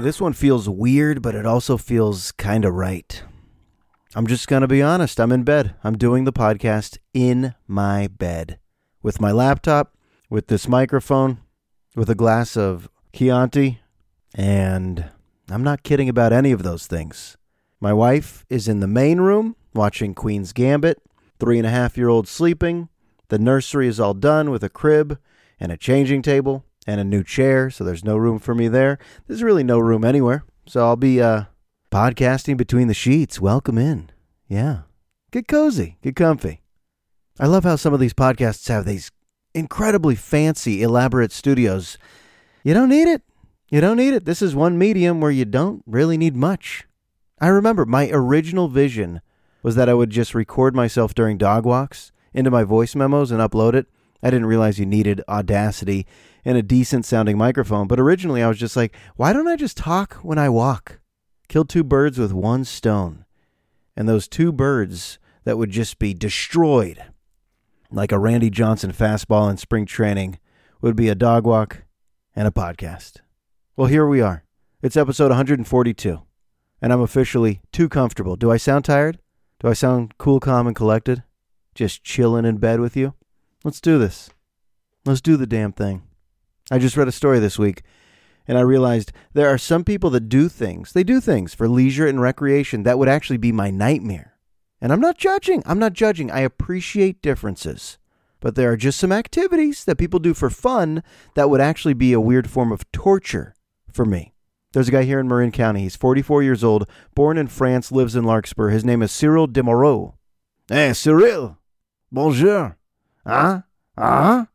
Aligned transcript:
This 0.00 0.20
one 0.20 0.32
feels 0.32 0.68
weird, 0.68 1.22
but 1.22 1.34
it 1.34 1.46
also 1.46 1.76
feels 1.76 2.32
kind 2.32 2.64
of 2.64 2.74
right. 2.74 3.22
I'm 4.14 4.26
just 4.26 4.48
going 4.48 4.62
to 4.62 4.68
be 4.68 4.82
honest. 4.82 5.20
I'm 5.20 5.32
in 5.32 5.42
bed. 5.42 5.74
I'm 5.84 5.98
doing 5.98 6.24
the 6.24 6.32
podcast 6.32 6.98
in 7.12 7.54
my 7.66 8.06
bed 8.06 8.58
with 9.02 9.20
my 9.20 9.32
laptop, 9.32 9.96
with 10.30 10.48
this 10.48 10.68
microphone, 10.68 11.38
with 11.94 12.08
a 12.10 12.14
glass 12.14 12.56
of 12.56 12.88
Chianti, 13.12 13.80
and 14.34 15.06
I'm 15.50 15.62
not 15.62 15.82
kidding 15.82 16.08
about 16.08 16.32
any 16.32 16.52
of 16.52 16.62
those 16.62 16.86
things. 16.86 17.36
My 17.80 17.92
wife 17.92 18.44
is 18.48 18.68
in 18.68 18.80
the 18.80 18.86
main 18.86 19.20
room 19.20 19.56
watching 19.74 20.14
Queen's 20.14 20.52
Gambit, 20.52 21.02
three 21.38 21.58
and 21.58 21.66
a 21.66 21.70
half 21.70 21.96
year 21.96 22.08
old 22.08 22.28
sleeping. 22.28 22.88
The 23.28 23.38
nursery 23.38 23.88
is 23.88 24.00
all 24.00 24.14
done 24.14 24.50
with 24.50 24.62
a 24.62 24.68
crib 24.68 25.18
and 25.60 25.70
a 25.72 25.76
changing 25.76 26.22
table 26.22 26.64
and 26.88 27.02
a 27.02 27.04
new 27.04 27.22
chair, 27.22 27.68
so 27.68 27.84
there's 27.84 28.02
no 28.02 28.16
room 28.16 28.38
for 28.38 28.54
me 28.54 28.66
there. 28.66 28.98
There's 29.26 29.42
really 29.42 29.62
no 29.62 29.78
room 29.78 30.06
anywhere. 30.06 30.44
So 30.66 30.80
I'll 30.86 30.96
be 30.96 31.20
uh, 31.20 31.44
podcasting 31.92 32.56
between 32.56 32.88
the 32.88 32.94
sheets. 32.94 33.38
Welcome 33.38 33.76
in. 33.76 34.10
Yeah. 34.48 34.80
Get 35.30 35.46
cozy, 35.46 35.98
get 36.02 36.16
comfy. 36.16 36.62
I 37.38 37.46
love 37.46 37.64
how 37.64 37.76
some 37.76 37.92
of 37.92 38.00
these 38.00 38.14
podcasts 38.14 38.66
have 38.68 38.86
these 38.86 39.10
incredibly 39.54 40.14
fancy, 40.14 40.82
elaborate 40.82 41.30
studios. 41.30 41.98
You 42.64 42.72
don't 42.72 42.88
need 42.88 43.06
it. 43.06 43.20
You 43.70 43.82
don't 43.82 43.98
need 43.98 44.14
it. 44.14 44.24
This 44.24 44.40
is 44.40 44.54
one 44.54 44.78
medium 44.78 45.20
where 45.20 45.30
you 45.30 45.44
don't 45.44 45.82
really 45.86 46.16
need 46.16 46.34
much. 46.34 46.86
I 47.38 47.48
remember 47.48 47.84
my 47.84 48.08
original 48.10 48.68
vision 48.68 49.20
was 49.62 49.74
that 49.74 49.90
I 49.90 49.94
would 49.94 50.08
just 50.08 50.34
record 50.34 50.74
myself 50.74 51.14
during 51.14 51.36
dog 51.36 51.66
walks 51.66 52.12
into 52.32 52.50
my 52.50 52.64
voice 52.64 52.96
memos 52.96 53.30
and 53.30 53.42
upload 53.42 53.74
it. 53.74 53.88
I 54.22 54.30
didn't 54.30 54.46
realize 54.46 54.78
you 54.78 54.86
needed 54.86 55.22
Audacity 55.28 56.06
and 56.48 56.56
a 56.56 56.62
decent 56.62 57.04
sounding 57.04 57.36
microphone. 57.36 57.86
But 57.86 58.00
originally, 58.00 58.42
I 58.42 58.48
was 58.48 58.58
just 58.58 58.74
like, 58.74 58.96
why 59.16 59.34
don't 59.34 59.46
I 59.46 59.54
just 59.54 59.76
talk 59.76 60.14
when 60.22 60.38
I 60.38 60.48
walk? 60.48 60.98
Kill 61.46 61.66
two 61.66 61.84
birds 61.84 62.16
with 62.16 62.32
one 62.32 62.64
stone. 62.64 63.26
And 63.94 64.08
those 64.08 64.26
two 64.26 64.50
birds 64.50 65.18
that 65.44 65.58
would 65.58 65.68
just 65.68 65.98
be 65.98 66.14
destroyed, 66.14 67.04
like 67.90 68.12
a 68.12 68.18
Randy 68.18 68.48
Johnson 68.48 68.94
fastball 68.94 69.50
in 69.50 69.58
spring 69.58 69.84
training, 69.84 70.38
would 70.80 70.96
be 70.96 71.10
a 71.10 71.14
dog 71.14 71.46
walk 71.46 71.82
and 72.34 72.48
a 72.48 72.50
podcast. 72.50 73.16
Well, 73.76 73.88
here 73.88 74.06
we 74.06 74.22
are. 74.22 74.42
It's 74.80 74.96
episode 74.96 75.28
142, 75.28 76.22
and 76.80 76.92
I'm 76.94 77.02
officially 77.02 77.60
too 77.72 77.90
comfortable. 77.90 78.36
Do 78.36 78.50
I 78.50 78.56
sound 78.56 78.86
tired? 78.86 79.18
Do 79.60 79.68
I 79.68 79.74
sound 79.74 80.16
cool, 80.16 80.40
calm, 80.40 80.66
and 80.66 80.74
collected? 80.74 81.24
Just 81.74 82.04
chilling 82.04 82.46
in 82.46 82.56
bed 82.56 82.80
with 82.80 82.96
you? 82.96 83.12
Let's 83.64 83.82
do 83.82 83.98
this. 83.98 84.30
Let's 85.04 85.20
do 85.20 85.36
the 85.36 85.46
damn 85.46 85.72
thing. 85.72 86.07
I 86.70 86.78
just 86.78 86.96
read 86.96 87.08
a 87.08 87.12
story 87.12 87.38
this 87.38 87.58
week 87.58 87.82
and 88.48 88.56
I 88.56 88.62
realized 88.62 89.12
there 89.34 89.48
are 89.48 89.58
some 89.58 89.84
people 89.84 90.08
that 90.10 90.28
do 90.28 90.48
things. 90.48 90.92
They 90.92 91.04
do 91.04 91.20
things 91.20 91.54
for 91.54 91.68
leisure 91.68 92.06
and 92.06 92.20
recreation 92.20 92.82
that 92.82 92.98
would 92.98 93.08
actually 93.08 93.36
be 93.36 93.52
my 93.52 93.70
nightmare. 93.70 94.38
And 94.80 94.90
I'm 94.90 95.00
not 95.00 95.18
judging. 95.18 95.62
I'm 95.66 95.78
not 95.78 95.92
judging. 95.92 96.30
I 96.30 96.40
appreciate 96.40 97.20
differences. 97.20 97.98
But 98.40 98.54
there 98.54 98.72
are 98.72 98.76
just 98.76 98.98
some 98.98 99.12
activities 99.12 99.84
that 99.84 99.98
people 99.98 100.18
do 100.18 100.32
for 100.32 100.48
fun 100.48 101.02
that 101.34 101.50
would 101.50 101.60
actually 101.60 101.94
be 101.94 102.12
a 102.12 102.20
weird 102.20 102.48
form 102.48 102.72
of 102.72 102.90
torture 102.90 103.54
for 103.92 104.04
me. 104.04 104.32
There's 104.72 104.88
a 104.88 104.92
guy 104.92 105.02
here 105.02 105.18
in 105.18 105.28
Marin 105.28 105.50
County. 105.50 105.80
He's 105.80 105.96
44 105.96 106.42
years 106.42 106.62
old, 106.62 106.88
born 107.14 107.36
in 107.36 107.48
France, 107.48 107.90
lives 107.90 108.14
in 108.14 108.24
Larkspur. 108.24 108.68
His 108.68 108.84
name 108.84 109.02
is 109.02 109.10
Cyril 109.10 109.48
Derreumaux. 109.48 110.14
Hey, 110.68 110.92
Cyril. 110.92 111.58
Bonjour. 112.12 112.76
Huh? 113.26 113.62
Huh? 113.98 114.46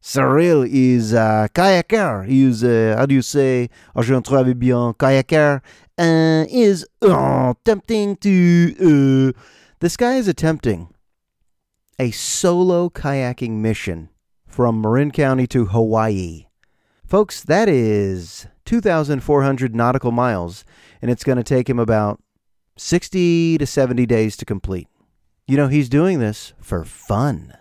Cyril 0.00 0.62
is 0.62 1.12
a 1.12 1.48
kayaker. 1.54 2.26
He's 2.26 2.64
a, 2.64 2.96
how 2.96 3.06
do 3.06 3.14
you 3.14 3.22
say, 3.22 3.68
oh, 3.94 4.02
je 4.02 4.14
travaille 4.20 4.58
bien, 4.58 4.94
kayaker, 4.94 5.60
and 5.98 6.48
is 6.50 6.86
uh, 7.02 7.52
attempting 7.56 8.16
to, 8.16 9.34
uh, 9.36 9.40
this 9.80 9.96
guy 9.96 10.14
is 10.14 10.26
attempting 10.26 10.88
a 11.98 12.10
solo 12.12 12.88
kayaking 12.88 13.60
mission 13.60 14.08
from 14.46 14.80
Marin 14.80 15.10
County 15.10 15.46
to 15.48 15.66
Hawaii. 15.66 16.46
Folks, 17.06 17.42
that 17.42 17.68
is 17.68 18.46
2,400 18.64 19.74
nautical 19.74 20.12
miles, 20.12 20.64
and 21.02 21.10
it's 21.10 21.24
going 21.24 21.38
to 21.38 21.44
take 21.44 21.68
him 21.68 21.78
about 21.78 22.20
60 22.78 23.58
to 23.58 23.66
70 23.66 24.06
days 24.06 24.36
to 24.38 24.46
complete. 24.46 24.88
You 25.46 25.58
know, 25.58 25.68
he's 25.68 25.88
doing 25.90 26.20
this 26.20 26.54
for 26.60 26.84
fun. 26.84 27.52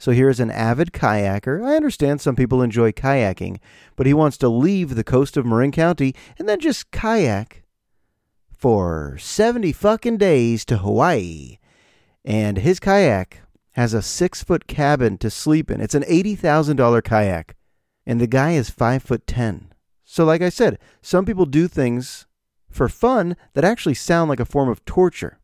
So 0.00 0.12
here's 0.12 0.40
an 0.40 0.50
avid 0.50 0.92
kayaker. 0.92 1.62
I 1.62 1.76
understand 1.76 2.22
some 2.22 2.34
people 2.34 2.62
enjoy 2.62 2.90
kayaking, 2.90 3.58
but 3.96 4.06
he 4.06 4.14
wants 4.14 4.38
to 4.38 4.48
leave 4.48 4.94
the 4.94 5.04
coast 5.04 5.36
of 5.36 5.44
Marin 5.44 5.72
County 5.72 6.14
and 6.38 6.48
then 6.48 6.58
just 6.58 6.90
kayak 6.90 7.64
for 8.56 9.18
70 9.20 9.72
fucking 9.72 10.16
days 10.16 10.64
to 10.64 10.78
Hawaii. 10.78 11.58
And 12.24 12.56
his 12.56 12.80
kayak 12.80 13.42
has 13.72 13.92
a 13.92 14.00
six 14.00 14.42
foot 14.42 14.66
cabin 14.66 15.18
to 15.18 15.28
sleep 15.28 15.70
in. 15.70 15.82
It's 15.82 15.94
an 15.94 16.04
$80,000 16.04 17.04
kayak. 17.04 17.54
And 18.06 18.18
the 18.18 18.26
guy 18.26 18.52
is 18.52 18.70
five 18.70 19.02
foot 19.02 19.26
10. 19.26 19.74
So, 20.02 20.24
like 20.24 20.40
I 20.40 20.48
said, 20.48 20.78
some 21.02 21.26
people 21.26 21.44
do 21.44 21.68
things 21.68 22.26
for 22.70 22.88
fun 22.88 23.36
that 23.52 23.64
actually 23.64 23.94
sound 23.94 24.30
like 24.30 24.40
a 24.40 24.46
form 24.46 24.70
of 24.70 24.82
torture. 24.86 25.40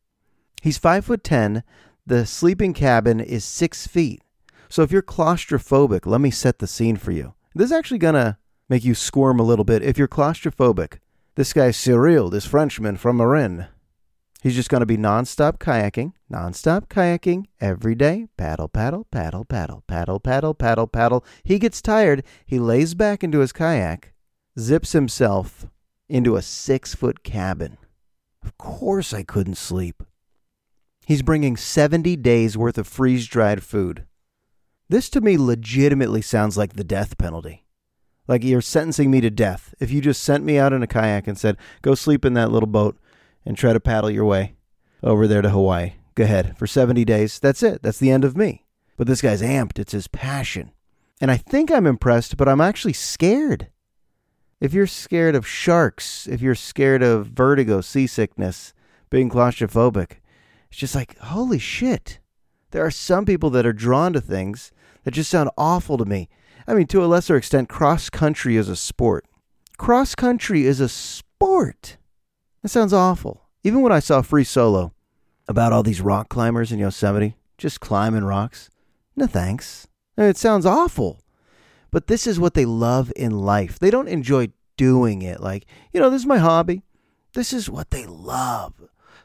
He's 0.63 0.79
five 0.79 1.05
foot 1.05 1.23
10. 1.23 1.63
The 2.07 2.25
sleeping 2.25 2.73
cabin 2.73 3.21
is 3.21 3.45
six 3.45 3.87
feet. 3.87 4.23
So 4.69 4.83
if 4.83 4.91
you're 4.91 5.03
claustrophobic, 5.03 6.07
let 6.07 6.21
me 6.21 6.31
set 6.31 6.59
the 6.59 6.67
scene 6.67 6.97
for 6.97 7.13
you. 7.13 7.35
This 7.55 7.67
is 7.67 7.73
actually 7.73 7.99
going 7.99 8.15
to 8.15 8.39
make 8.69 8.85
you 8.85 8.95
squirm 8.95 9.39
a 9.39 9.45
little 9.45 9.65
bit. 9.65 9.83
If 9.83 9.99
you're 9.99 10.09
claustrophobic, 10.09 10.99
this 11.37 11.53
guy 11.53 11.71
Cyril, 11.71 12.31
this 12.31 12.47
Frenchman 12.47 12.97
from 12.97 13.19
Marin, 13.19 13.67
he's 14.43 14.55
just 14.55 14.69
going 14.69 14.81
to 14.81 14.87
be 14.87 14.97
nonstop 14.97 15.59
kayaking, 15.59 16.13
nonstop 16.33 16.89
kayaking 16.89 17.47
every 17.61 17.95
day. 17.95 18.27
Paddle, 18.37 18.69
paddle, 18.69 19.07
paddle, 19.11 19.45
paddle, 19.45 19.85
paddle, 19.87 20.21
paddle, 20.21 20.55
paddle, 20.55 20.87
paddle. 20.87 21.25
He 21.45 21.59
gets 21.59 21.81
tired. 21.81 22.25
He 22.45 22.59
lays 22.59 22.95
back 22.95 23.23
into 23.23 23.41
his 23.41 23.53
kayak, 23.53 24.13
zips 24.59 24.93
himself 24.93 25.67
into 26.09 26.37
a 26.37 26.43
six 26.43 26.95
foot 26.95 27.23
cabin. 27.23 27.79
Of 28.43 28.59
course, 28.59 29.13
I 29.13 29.23
couldn't 29.23 29.57
sleep. 29.57 30.03
He's 31.05 31.23
bringing 31.23 31.57
70 31.57 32.17
days 32.17 32.57
worth 32.57 32.79
of 32.79 32.87
freeze 32.87 33.27
dried 33.27 33.63
food. 33.63 34.07
This 34.89 35.11
to 35.11 35.21
me 35.21 35.37
legitimately 35.37 36.23
sounds 36.23 36.57
like 36.57 36.75
the 36.75 36.85
death 36.85 37.19
penalty. 37.19 37.65
Like 38.29 38.45
you're 38.45 38.61
sentencing 38.61 39.11
me 39.11 39.21
to 39.21 39.31
death. 39.31 39.75
If 39.81 39.91
you 39.91 40.01
just 40.01 40.23
sent 40.23 40.45
me 40.45 40.59
out 40.59 40.73
in 40.73 40.83
a 40.83 40.87
kayak 40.87 41.27
and 41.27 41.39
said, 41.39 41.57
go 41.83 41.95
sleep 41.95 42.25
in 42.25 42.35
that 42.35 42.51
little 42.51 42.69
boat 42.69 42.99
and 43.45 43.57
try 43.57 43.73
to 43.73 43.81
paddle 43.81 44.11
your 44.11 44.25
way 44.25 44.57
over 45.03 45.27
there 45.27 45.43
to 45.43 45.51
Hawaii. 45.51 45.95
Go 46.15 46.25
ahead. 46.25 46.57
For 46.57 46.67
70 46.67 47.05
days, 47.05 47.39
that's 47.39 47.63
it. 47.63 47.83
That's 47.83 47.99
the 47.99 48.11
end 48.11 48.25
of 48.25 48.37
me. 48.37 48.65
But 48.97 49.07
this 49.07 49.23
guy's 49.23 49.43
amped. 49.43 49.79
It's 49.79 49.93
his 49.93 50.09
passion. 50.09 50.73
And 51.21 51.31
I 51.31 51.37
think 51.37 51.71
I'm 51.71 51.87
impressed, 51.87 52.37
but 52.37 52.49
I'm 52.49 52.61
actually 52.61 52.93
scared. 52.93 53.69
If 54.61 54.73
you're 54.73 54.87
scared 54.87 55.35
of 55.35 55.47
sharks, 55.47 56.27
if 56.27 56.41
you're 56.41 56.55
scared 56.55 57.03
of 57.03 57.27
vertigo, 57.27 57.81
seasickness, 57.81 58.73
being 59.11 59.31
claustrophobic, 59.31 60.19
it's 60.71 60.79
just 60.79 60.95
like, 60.95 61.19
holy 61.19 61.59
shit. 61.59 62.19
There 62.71 62.85
are 62.85 62.91
some 62.91 63.25
people 63.25 63.51
that 63.51 63.67
are 63.67 63.73
drawn 63.73 64.13
to 64.13 64.21
things 64.21 64.73
that 65.05 65.13
just 65.13 65.31
sound 65.31 65.51
awful 65.57 65.97
to 65.99 66.05
me. 66.05 66.29
I 66.67 66.75
mean, 66.75 66.87
to 66.89 67.05
a 67.05 67.07
lesser 67.07 67.37
extent, 67.37 67.69
cross 67.69 68.11
country 68.11 68.57
is 68.57 68.69
a 68.69 68.77
sport. 68.77 69.25
Cross 69.79 70.15
country 70.17 70.67
is 70.67 70.81
a 70.81 70.89
sport. 70.89 71.97
That 72.63 72.69
sounds 72.71 72.93
awful. 72.93 73.49
Even 73.63 73.83
when 73.83 73.93
I 73.93 74.01
saw 74.01 74.23
Free 74.23 74.45
Solo 74.45 74.93
about 75.49 75.73
all 75.73 75.83
these 75.83 76.01
rock 76.01 76.29
climbers 76.29 76.73
in 76.73 76.79
Yosemite, 76.79 77.37
just 77.57 77.81
climbing 77.81 78.25
rocks, 78.25 78.71
no 79.15 79.27
thanks. 79.27 79.87
It 80.17 80.37
sounds 80.37 80.67
awful. 80.67 81.21
But 81.91 82.09
this 82.09 82.27
is 82.27 82.41
what 82.41 82.55
they 82.55 82.65
love 82.65 83.13
in 83.15 83.31
life. 83.31 83.79
They 83.79 83.91
don't 83.91 84.09
enjoy 84.09 84.49
doing 84.77 85.23
it. 85.23 85.41
Like, 85.41 85.67
you 85.93 86.01
know, 86.01 86.11
this 86.11 86.23
is 86.23 86.27
my 86.27 86.39
hobby. 86.39 86.83
This 87.35 87.53
is 87.53 87.71
what 87.71 87.91
they 87.91 88.07
love. 88.07 88.75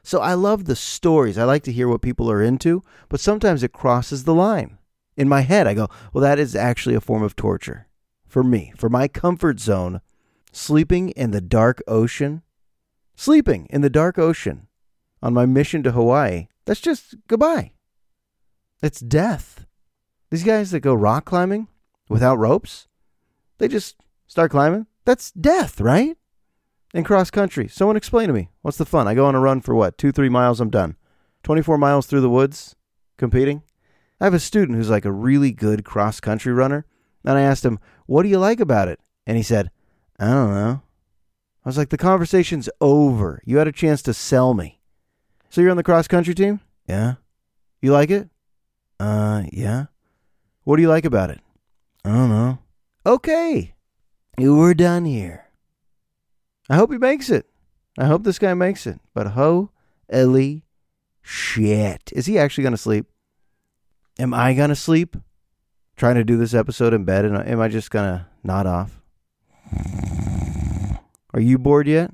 So 0.04 0.20
I 0.20 0.34
love 0.34 0.66
the 0.66 0.76
stories. 0.76 1.38
I 1.38 1.44
like 1.44 1.64
to 1.64 1.72
hear 1.72 1.88
what 1.88 2.02
people 2.02 2.30
are 2.32 2.42
into, 2.42 2.84
but 3.10 3.20
sometimes 3.20 3.64
it 3.64 3.74
crosses 3.74 4.24
the 4.24 4.34
line 4.34 4.78
in 5.18 5.30
my 5.30 5.42
head, 5.42 5.68
I 5.68 5.74
go, 5.74 5.90
well, 6.14 6.22
that 6.22 6.40
is 6.40 6.56
actually 6.56 6.96
a 6.96 7.02
form 7.02 7.24
of 7.24 7.36
torture 7.36 7.88
for 8.28 8.44
me, 8.44 8.74
for 8.76 8.90
my 8.90 9.08
comfort 9.08 9.60
zone. 9.60 10.02
Sleeping 10.52 11.10
in 11.10 11.32
the 11.32 11.42
dark 11.42 11.82
ocean, 11.88 12.42
sleeping 13.16 13.68
in 13.70 13.82
the 13.82 13.90
dark 13.90 14.18
ocean 14.18 14.68
on 15.22 15.34
my 15.34 15.46
mission 15.46 15.84
to 15.84 15.92
Hawaii, 15.92 16.48
that's 16.66 16.82
just 16.82 17.16
goodbye. 17.28 17.72
It's 18.82 19.00
death. 19.00 19.66
These 20.30 20.44
guys 20.44 20.72
that 20.72 20.80
go 20.80 20.94
rock 20.94 21.26
climbing 21.26 21.68
without 22.10 22.38
ropes, 22.38 22.88
they 23.60 23.68
just 23.68 23.96
start 24.28 24.52
climbing. 24.52 24.88
That's 25.06 25.32
death, 25.32 25.80
right? 25.80 26.18
In 26.94 27.04
cross 27.04 27.32
country. 27.32 27.68
Someone 27.68 27.96
explain 27.96 28.28
to 28.28 28.34
me. 28.34 28.50
What's 28.62 28.78
the 28.78 28.86
fun? 28.86 29.08
I 29.08 29.16
go 29.16 29.26
on 29.26 29.36
a 29.36 29.40
run 29.40 29.62
for 29.62 29.74
what? 29.74 29.98
Two, 29.98 30.12
three 30.12 30.30
miles, 30.30 30.60
I'm 30.60 30.70
done. 30.70 30.98
24 31.44 31.78
miles 31.78 32.06
through 32.06 32.22
the 32.22 32.30
woods 32.30 32.76
competing. 33.18 33.64
I 34.20 34.26
have 34.26 34.34
a 34.34 34.40
student 34.40 34.78
who's 34.78 34.90
like 34.90 35.06
a 35.06 35.12
really 35.12 35.52
good 35.52 35.86
cross 35.86 36.20
country 36.20 36.52
runner. 36.52 36.86
And 37.24 37.38
I 37.38 37.42
asked 37.42 37.66
him, 37.66 37.80
What 38.08 38.24
do 38.24 38.30
you 38.30 38.40
like 38.40 38.60
about 38.60 38.88
it? 38.88 39.00
And 39.26 39.38
he 39.38 39.44
said, 39.44 39.72
I 40.20 40.26
don't 40.26 40.54
know. 40.54 40.82
I 41.64 41.70
was 41.70 41.78
like, 41.78 41.90
the 41.90 41.98
conversation's 41.98 42.70
over. 42.80 43.42
You 43.46 43.58
had 43.58 43.68
a 43.68 43.72
chance 43.72 44.02
to 44.04 44.14
sell 44.14 44.54
me. 44.54 44.80
So 45.50 45.62
you're 45.62 45.72
on 45.72 45.78
the 45.78 45.84
cross 45.84 46.08
country 46.08 46.34
team? 46.34 46.60
Yeah. 46.88 47.16
You 47.82 47.92
like 47.92 48.10
it? 48.10 48.30
Uh, 49.00 49.44
yeah. 49.52 49.86
What 50.64 50.78
do 50.78 50.82
you 50.82 50.90
like 50.90 51.06
about 51.06 51.30
it? 51.30 51.40
I 52.04 52.10
don't 52.10 52.30
know. 52.30 52.60
Okay. 53.06 53.76
You 54.38 54.56
were 54.56 54.74
done 54.74 55.06
here. 55.06 55.51
I 56.72 56.76
hope 56.78 56.90
he 56.90 56.98
makes 56.98 57.30
it. 57.30 57.48
I 57.98 58.06
hope 58.06 58.24
this 58.24 58.40
guy 58.40 58.54
makes 58.54 58.88
it. 58.88 59.02
But 59.14 59.28
holy 59.28 60.64
shit. 61.22 62.14
Is 62.14 62.28
he 62.28 62.40
actually 62.40 62.62
going 62.62 62.72
to 62.72 62.78
sleep? 62.78 63.08
Am 64.18 64.34
I 64.34 64.54
going 64.54 64.70
to 64.70 64.76
sleep? 64.78 65.18
Trying 65.98 66.16
to 66.16 66.24
do 66.24 66.38
this 66.38 66.54
episode 66.54 66.94
in 66.94 67.04
bed, 67.04 67.26
and 67.26 67.38
am 67.38 67.60
I 67.60 67.68
just 67.68 67.92
going 67.92 68.06
to 68.06 68.26
nod 68.42 68.68
off? 68.68 69.02
Are 71.34 71.42
you 71.42 71.58
bored 71.58 71.90
yet? 71.90 72.12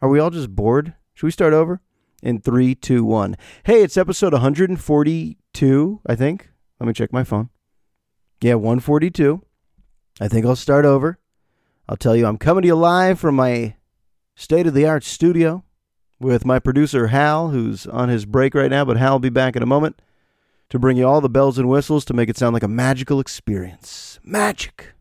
Are 0.00 0.08
we 0.08 0.18
all 0.18 0.30
just 0.30 0.56
bored? 0.56 0.94
Should 1.12 1.26
we 1.26 1.30
start 1.30 1.52
over? 1.52 1.82
In 2.22 2.40
three, 2.40 2.74
two, 2.74 3.04
one. 3.04 3.36
Hey, 3.64 3.82
it's 3.82 3.98
episode 3.98 4.32
142, 4.32 6.00
I 6.06 6.14
think. 6.14 6.48
Let 6.80 6.86
me 6.86 6.94
check 6.94 7.12
my 7.12 7.22
phone. 7.22 7.50
Yeah, 8.40 8.54
142. 8.54 9.42
I 10.22 10.28
think 10.28 10.46
I'll 10.46 10.56
start 10.56 10.86
over. 10.86 11.18
I'll 11.86 11.98
tell 11.98 12.16
you, 12.16 12.26
I'm 12.26 12.38
coming 12.38 12.62
to 12.62 12.68
you 12.68 12.76
live 12.76 13.20
from 13.20 13.34
my 13.34 13.74
state 14.40 14.66
of 14.66 14.72
the 14.72 14.86
art 14.86 15.04
studio 15.04 15.62
with 16.18 16.46
my 16.46 16.58
producer, 16.58 17.08
Hal, 17.08 17.50
who's 17.50 17.86
on 17.86 18.08
his 18.08 18.24
break 18.24 18.54
right 18.54 18.70
now, 18.70 18.86
but 18.86 18.96
Hal 18.96 19.12
will 19.12 19.18
be 19.20 19.28
back 19.28 19.54
in 19.54 19.62
a 19.62 19.66
moment 19.66 20.00
to 20.70 20.78
bring 20.78 20.96
you 20.96 21.06
all 21.06 21.20
the 21.20 21.28
bells 21.28 21.58
and 21.58 21.68
whistles 21.68 22.06
to 22.06 22.14
make 22.14 22.30
it 22.30 22.38
sound 22.38 22.54
like 22.54 22.62
a 22.62 22.68
magical 22.68 23.20
experience. 23.20 24.18
Magic. 24.24 24.94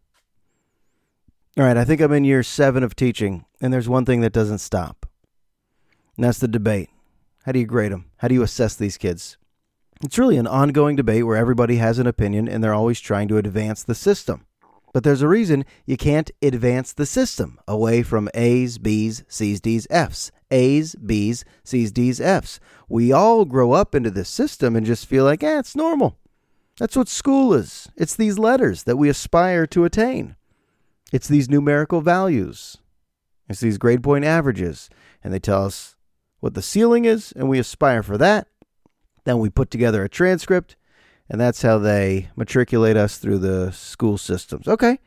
All 1.57 1.63
right, 1.63 1.77
I 1.77 1.85
think 1.85 2.01
I'm 2.01 2.11
in 2.11 2.25
year 2.25 2.43
seven 2.43 2.83
of 2.83 2.97
teaching, 2.97 3.45
and 3.61 3.71
there's 3.71 3.87
one 3.87 4.05
thing 4.05 4.19
that 4.21 4.33
doesn't 4.33 4.59
stop, 4.59 5.05
and 6.17 6.25
that's 6.25 6.39
the 6.39 6.47
debate. 6.47 6.89
How 7.45 7.53
do 7.53 7.59
you 7.59 7.65
grade 7.65 7.93
them? 7.93 8.05
How 8.17 8.27
do 8.27 8.35
you 8.35 8.43
assess 8.43 8.75
these 8.75 8.97
kids? 8.97 9.37
It's 10.03 10.17
really 10.17 10.37
an 10.37 10.47
ongoing 10.47 10.97
debate 10.97 11.25
where 11.25 11.37
everybody 11.37 11.77
has 11.77 11.97
an 11.97 12.07
opinion 12.07 12.47
and 12.47 12.63
they're 12.63 12.73
always 12.73 12.99
trying 12.99 13.27
to 13.29 13.37
advance 13.37 13.83
the 13.83 13.95
system. 13.95 14.45
But 14.93 15.03
there's 15.03 15.21
a 15.21 15.27
reason 15.27 15.65
you 15.85 15.97
can't 15.97 16.31
advance 16.41 16.93
the 16.93 17.05
system 17.05 17.59
away 17.67 18.01
from 18.01 18.29
A's, 18.33 18.77
B's, 18.77 19.23
C's, 19.27 19.61
D's, 19.61 19.85
F's. 19.89 20.31
A's, 20.51 20.95
B's, 20.95 21.45
C's, 21.63 21.91
D's, 21.91 22.19
F's. 22.19 22.59
We 22.87 23.11
all 23.11 23.45
grow 23.45 23.73
up 23.73 23.93
into 23.93 24.09
this 24.09 24.29
system 24.29 24.75
and 24.75 24.85
just 24.85 25.05
feel 25.05 25.23
like, 25.23 25.43
eh, 25.43 25.59
it's 25.59 25.75
normal. 25.75 26.17
That's 26.79 26.95
what 26.95 27.07
school 27.07 27.53
is. 27.53 27.89
It's 27.97 28.15
these 28.15 28.39
letters 28.39 28.83
that 28.83 28.97
we 28.97 29.09
aspire 29.09 29.67
to 29.67 29.85
attain. 29.85 30.35
It's 31.11 31.27
these 31.27 31.49
numerical 31.49 32.01
values. 32.01 32.77
It's 33.47 33.59
these 33.59 33.77
grade 33.77 34.01
point 34.01 34.25
averages. 34.25 34.89
And 35.23 35.33
they 35.33 35.39
tell 35.39 35.65
us 35.65 35.95
what 36.39 36.53
the 36.53 36.61
ceiling 36.61 37.05
is, 37.05 37.31
and 37.33 37.49
we 37.49 37.59
aspire 37.59 38.01
for 38.01 38.17
that. 38.17 38.47
Then 39.25 39.39
we 39.39 39.49
put 39.49 39.69
together 39.69 40.03
a 40.03 40.09
transcript, 40.09 40.75
and 41.29 41.39
that's 41.39 41.61
how 41.61 41.77
they 41.77 42.29
matriculate 42.35 42.97
us 42.97 43.17
through 43.17 43.39
the 43.39 43.71
school 43.71 44.17
systems. 44.17 44.67
Okay. 44.67 44.99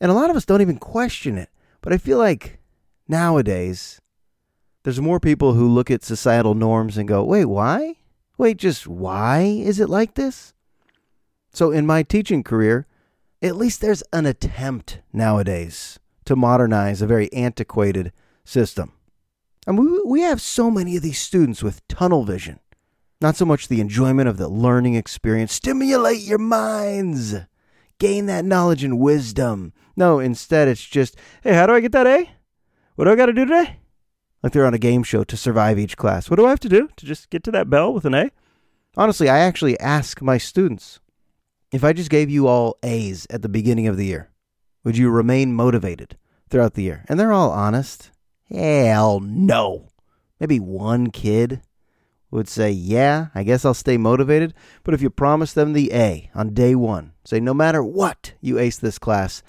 And 0.00 0.10
a 0.10 0.14
lot 0.14 0.30
of 0.30 0.36
us 0.36 0.44
don't 0.44 0.62
even 0.62 0.78
question 0.78 1.38
it. 1.38 1.50
But 1.80 1.92
I 1.92 1.98
feel 1.98 2.18
like 2.18 2.58
nowadays, 3.06 4.00
there's 4.82 5.00
more 5.00 5.20
people 5.20 5.54
who 5.54 5.68
look 5.68 5.90
at 5.90 6.02
societal 6.02 6.54
norms 6.54 6.96
and 6.98 7.08
go, 7.08 7.22
wait, 7.22 7.44
why? 7.44 7.96
Wait, 8.38 8.56
just 8.56 8.86
why 8.86 9.40
is 9.40 9.78
it 9.78 9.90
like 9.90 10.14
this? 10.14 10.54
So 11.52 11.70
in 11.70 11.86
my 11.86 12.02
teaching 12.02 12.42
career, 12.42 12.86
at 13.42 13.56
least 13.56 13.80
there's 13.80 14.02
an 14.12 14.26
attempt 14.26 15.00
nowadays 15.12 15.98
to 16.24 16.36
modernize 16.36 17.02
a 17.02 17.06
very 17.06 17.32
antiquated 17.32 18.12
system. 18.44 18.92
And 19.66 19.78
we, 19.78 20.02
we 20.04 20.20
have 20.22 20.40
so 20.40 20.70
many 20.70 20.96
of 20.96 21.02
these 21.02 21.18
students 21.18 21.62
with 21.62 21.86
tunnel 21.88 22.24
vision. 22.24 22.60
Not 23.20 23.36
so 23.36 23.44
much 23.44 23.68
the 23.68 23.82
enjoyment 23.82 24.28
of 24.28 24.38
the 24.38 24.48
learning 24.48 24.94
experience, 24.94 25.52
stimulate 25.52 26.22
your 26.22 26.38
minds, 26.38 27.34
gain 27.98 28.26
that 28.26 28.46
knowledge 28.46 28.82
and 28.82 28.98
wisdom. 28.98 29.74
No, 29.94 30.18
instead 30.18 30.68
it's 30.68 30.84
just, 30.84 31.16
hey, 31.42 31.52
how 31.52 31.66
do 31.66 31.74
I 31.74 31.80
get 31.80 31.92
that 31.92 32.06
A? 32.06 32.30
What 32.94 33.04
do 33.04 33.10
I 33.12 33.16
got 33.16 33.26
to 33.26 33.34
do 33.34 33.44
today? 33.44 33.76
Like 34.42 34.52
they're 34.54 34.66
on 34.66 34.72
a 34.72 34.78
game 34.78 35.02
show 35.02 35.22
to 35.24 35.36
survive 35.36 35.78
each 35.78 35.98
class. 35.98 36.30
What 36.30 36.36
do 36.36 36.46
I 36.46 36.50
have 36.50 36.60
to 36.60 36.68
do 36.70 36.88
to 36.96 37.04
just 37.06 37.28
get 37.28 37.44
to 37.44 37.50
that 37.50 37.68
bell 37.68 37.92
with 37.92 38.06
an 38.06 38.14
A? 38.14 38.30
Honestly, 38.96 39.28
I 39.28 39.40
actually 39.40 39.78
ask 39.78 40.22
my 40.22 40.38
students 40.38 40.98
if 41.72 41.84
I 41.84 41.92
just 41.92 42.10
gave 42.10 42.30
you 42.30 42.48
all 42.48 42.78
A's 42.82 43.26
at 43.30 43.42
the 43.42 43.48
beginning 43.48 43.86
of 43.86 43.96
the 43.96 44.06
year, 44.06 44.30
would 44.82 44.96
you 44.96 45.10
remain 45.10 45.52
motivated 45.52 46.16
throughout 46.48 46.74
the 46.74 46.82
year? 46.82 47.04
And 47.08 47.20
they're 47.20 47.32
all 47.32 47.50
honest. 47.50 48.10
Hell 48.48 49.20
no. 49.20 49.88
Maybe 50.40 50.58
one 50.58 51.10
kid 51.10 51.60
would 52.30 52.48
say, 52.48 52.70
Yeah, 52.70 53.28
I 53.34 53.42
guess 53.42 53.64
I'll 53.64 53.74
stay 53.74 53.96
motivated. 53.96 54.54
But 54.84 54.94
if 54.94 55.02
you 55.02 55.10
promise 55.10 55.52
them 55.52 55.72
the 55.72 55.92
A 55.92 56.30
on 56.34 56.54
day 56.54 56.74
one, 56.74 57.12
say, 57.24 57.40
No 57.40 57.54
matter 57.54 57.82
what 57.82 58.34
you 58.40 58.58
ace 58.58 58.78
this 58.78 58.98
class, 58.98 59.42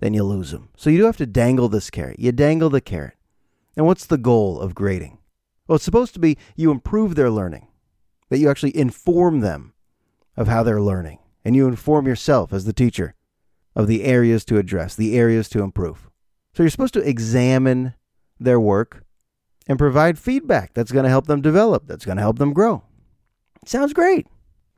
then 0.00 0.14
you 0.14 0.24
lose 0.24 0.50
them. 0.50 0.70
So 0.76 0.90
you 0.90 0.98
do 0.98 1.04
have 1.04 1.16
to 1.18 1.26
dangle 1.26 1.68
this 1.68 1.90
carrot. 1.90 2.18
You 2.18 2.32
dangle 2.32 2.70
the 2.70 2.80
carrot. 2.80 3.14
And 3.76 3.86
what's 3.86 4.06
the 4.06 4.18
goal 4.18 4.60
of 4.60 4.74
grading? 4.74 5.18
Well, 5.66 5.76
it's 5.76 5.84
supposed 5.84 6.14
to 6.14 6.20
be 6.20 6.36
you 6.56 6.70
improve 6.70 7.14
their 7.14 7.30
learning, 7.30 7.68
that 8.28 8.38
you 8.38 8.50
actually 8.50 8.76
inform 8.76 9.40
them 9.40 9.74
of 10.36 10.48
how 10.48 10.62
they're 10.62 10.80
learning 10.80 11.18
and 11.44 11.54
you 11.54 11.68
inform 11.68 12.06
yourself 12.06 12.52
as 12.52 12.64
the 12.64 12.72
teacher 12.72 13.14
of 13.76 13.86
the 13.86 14.04
areas 14.04 14.44
to 14.46 14.58
address, 14.58 14.94
the 14.94 15.16
areas 15.16 15.48
to 15.50 15.62
improve. 15.62 16.10
So 16.54 16.62
you're 16.62 16.70
supposed 16.70 16.94
to 16.94 17.08
examine 17.08 17.94
their 18.38 18.58
work 18.58 19.04
and 19.66 19.78
provide 19.78 20.18
feedback 20.18 20.74
that's 20.74 20.92
going 20.92 21.04
to 21.04 21.10
help 21.10 21.26
them 21.26 21.40
develop, 21.40 21.86
that's 21.86 22.04
going 22.04 22.16
to 22.16 22.22
help 22.22 22.38
them 22.38 22.52
grow. 22.52 22.82
Sounds 23.64 23.92
great. 23.92 24.26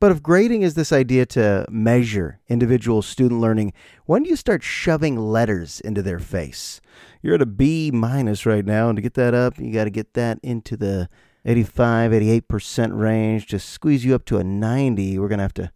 But 0.01 0.11
if 0.11 0.21
grading 0.21 0.63
is 0.63 0.75
this 0.75 0.93
idea 0.93 1.27
to 1.27 1.65
measure 1.71 2.41
individual 2.49 3.03
student 3.03 3.41
learning, 3.41 3.73
when 4.05 4.25
do 4.25 4.31
you 4.31 4.37
start 4.37 4.65
shoving 4.65 5.17
letters 5.17 5.79
into 5.79 6.03
their 6.03 6.19
face? 6.19 6.81
You're 7.23 7.37
at 7.37 7.43
a 7.43 7.47
B 7.47 7.93
minus 7.93 8.45
right 8.45 8.65
now, 8.65 8.89
and 8.89 8.97
to 8.97 9.03
get 9.03 9.15
that 9.15 9.33
up, 9.33 9.59
you 9.59 9.73
got 9.73 9.85
to 9.85 9.91
get 9.91 10.15
that 10.15 10.41
into 10.43 10.77
the 10.77 11.09
85, 11.45 12.11
88% 12.11 12.99
range. 12.99 13.47
To 13.47 13.61
squeeze 13.61 14.05
you 14.05 14.17
up 14.17 14.25
to 14.25 14.39
a 14.39 14.45
90, 14.45 15.21
we're 15.21 15.29
going 15.29 15.39
to 15.39 15.45
have 15.45 15.55
to 15.55 15.71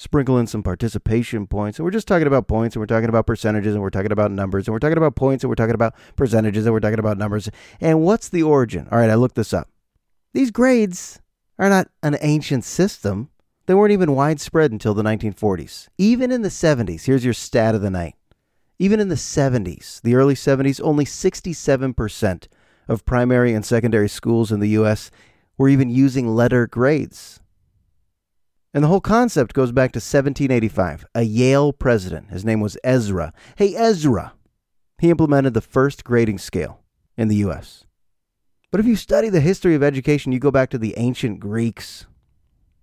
sprinkle 0.00 0.38
in 0.38 0.46
some 0.46 0.62
participation 0.62 1.46
points. 1.46 1.78
And 1.78 1.84
we're 1.84 1.90
just 1.90 2.08
talking 2.08 2.26
about 2.26 2.48
points 2.48 2.74
and 2.74 2.80
we're 2.80 2.86
talking 2.86 3.10
about 3.10 3.26
percentages 3.26 3.74
and 3.74 3.82
we're 3.82 3.90
talking 3.90 4.12
about 4.12 4.30
numbers 4.30 4.66
and 4.66 4.72
we're 4.72 4.78
talking 4.78 4.96
about 4.96 5.14
points 5.14 5.44
and 5.44 5.50
we're 5.50 5.56
talking 5.56 5.74
about 5.74 5.94
percentages 6.16 6.64
and 6.64 6.72
we're 6.72 6.80
talking 6.80 6.98
about 6.98 7.18
numbers. 7.18 7.50
And 7.82 8.00
what's 8.00 8.30
the 8.30 8.42
origin? 8.42 8.88
All 8.90 8.96
right, 8.96 9.10
I 9.10 9.14
looked 9.16 9.34
this 9.34 9.52
up. 9.52 9.68
These 10.32 10.52
grades 10.52 11.20
are 11.58 11.68
not 11.68 11.88
an 12.02 12.16
ancient 12.22 12.64
system. 12.64 13.28
They 13.66 13.74
weren't 13.74 13.92
even 13.92 14.14
widespread 14.14 14.72
until 14.72 14.94
the 14.94 15.02
1940s. 15.02 15.88
Even 15.98 16.32
in 16.32 16.40
the 16.40 16.48
70s, 16.48 17.04
here's 17.04 17.24
your 17.26 17.34
stat 17.34 17.74
of 17.74 17.82
the 17.82 17.90
night. 17.90 18.14
Even 18.78 19.00
in 19.00 19.08
the 19.08 19.16
70s, 19.16 20.00
the 20.00 20.14
early 20.14 20.34
70s, 20.34 20.80
only 20.82 21.04
67% 21.04 22.48
of 22.88 23.04
primary 23.04 23.52
and 23.52 23.66
secondary 23.66 24.08
schools 24.08 24.50
in 24.50 24.60
the 24.60 24.70
U.S. 24.70 25.10
were 25.58 25.68
even 25.68 25.90
using 25.90 26.26
letter 26.26 26.66
grades. 26.66 27.40
And 28.72 28.84
the 28.84 28.88
whole 28.88 29.00
concept 29.00 29.52
goes 29.52 29.72
back 29.72 29.92
to 29.92 29.98
1785. 29.98 31.04
A 31.14 31.22
Yale 31.22 31.72
president, 31.72 32.30
his 32.30 32.44
name 32.44 32.60
was 32.60 32.78
Ezra. 32.84 33.32
Hey, 33.56 33.74
Ezra! 33.74 34.34
He 34.98 35.10
implemented 35.10 35.54
the 35.54 35.60
first 35.60 36.04
grading 36.04 36.38
scale 36.38 36.80
in 37.16 37.28
the 37.28 37.36
U.S. 37.36 37.84
But 38.70 38.80
if 38.80 38.86
you 38.86 38.94
study 38.94 39.28
the 39.28 39.40
history 39.40 39.74
of 39.74 39.82
education, 39.82 40.30
you 40.30 40.38
go 40.38 40.52
back 40.52 40.70
to 40.70 40.78
the 40.78 40.94
ancient 40.96 41.40
Greeks. 41.40 42.06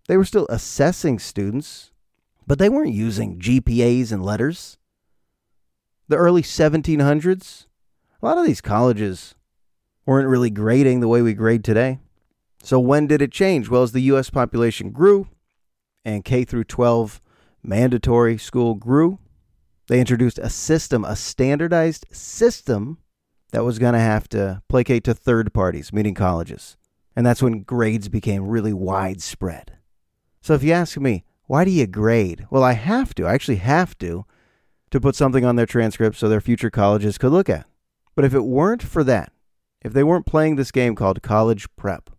They 0.07 0.17
were 0.17 0.25
still 0.25 0.47
assessing 0.49 1.19
students, 1.19 1.91
but 2.45 2.59
they 2.59 2.69
weren't 2.69 2.93
using 2.93 3.39
GPAs 3.39 4.11
and 4.11 4.25
letters. 4.25 4.77
The 6.09 6.17
early 6.17 6.41
1700s, 6.41 7.65
a 8.21 8.25
lot 8.25 8.37
of 8.37 8.45
these 8.45 8.61
colleges 8.61 9.35
weren't 10.05 10.27
really 10.27 10.49
grading 10.49 10.99
the 10.99 11.07
way 11.07 11.21
we 11.21 11.33
grade 11.33 11.63
today. 11.63 11.99
So 12.63 12.79
when 12.79 13.07
did 13.07 13.21
it 13.21 13.31
change? 13.31 13.69
Well, 13.69 13.83
as 13.83 13.91
the 13.91 14.01
U.S. 14.01 14.29
population 14.29 14.91
grew, 14.91 15.27
and 16.07 16.23
K 16.23 16.45
through 16.45 16.63
12 16.63 17.21
mandatory 17.61 18.37
school 18.37 18.75
grew, 18.75 19.19
they 19.87 19.99
introduced 19.99 20.39
a 20.39 20.49
system, 20.49 21.03
a 21.03 21.17
standardized 21.17 22.05
system 22.11 22.99
that 23.51 23.65
was 23.65 23.77
going 23.77 23.93
to 23.93 23.99
have 23.99 24.29
to 24.29 24.61
placate 24.69 25.03
to 25.03 25.13
third 25.13 25.53
parties, 25.53 25.91
meaning 25.91 26.13
colleges. 26.13 26.77
And 27.13 27.25
that's 27.25 27.43
when 27.43 27.63
grades 27.63 28.07
became 28.07 28.47
really 28.47 28.71
widespread. 28.71 29.77
So 30.41 30.53
if 30.53 30.63
you 30.63 30.71
ask 30.71 30.97
me, 30.97 31.25
why 31.45 31.65
do 31.65 31.71
you 31.71 31.85
grade? 31.85 32.47
Well, 32.49 32.63
I 32.63 32.73
have 32.73 33.13
to. 33.15 33.25
I 33.25 33.33
actually 33.33 33.57
have 33.57 33.97
to 33.97 34.25
to 34.91 35.01
put 35.01 35.15
something 35.15 35.43
on 35.43 35.57
their 35.57 35.65
transcript 35.65 36.15
so 36.15 36.29
their 36.29 36.39
future 36.39 36.69
colleges 36.69 37.17
could 37.17 37.33
look 37.33 37.49
at. 37.49 37.65
But 38.15 38.23
if 38.23 38.33
it 38.33 38.45
weren't 38.45 38.83
for 38.83 39.03
that, 39.03 39.33
if 39.81 39.91
they 39.91 40.03
weren't 40.05 40.25
playing 40.25 40.55
this 40.55 40.71
game 40.71 40.95
called 40.95 41.21
college 41.21 41.67
prep, 41.75 42.09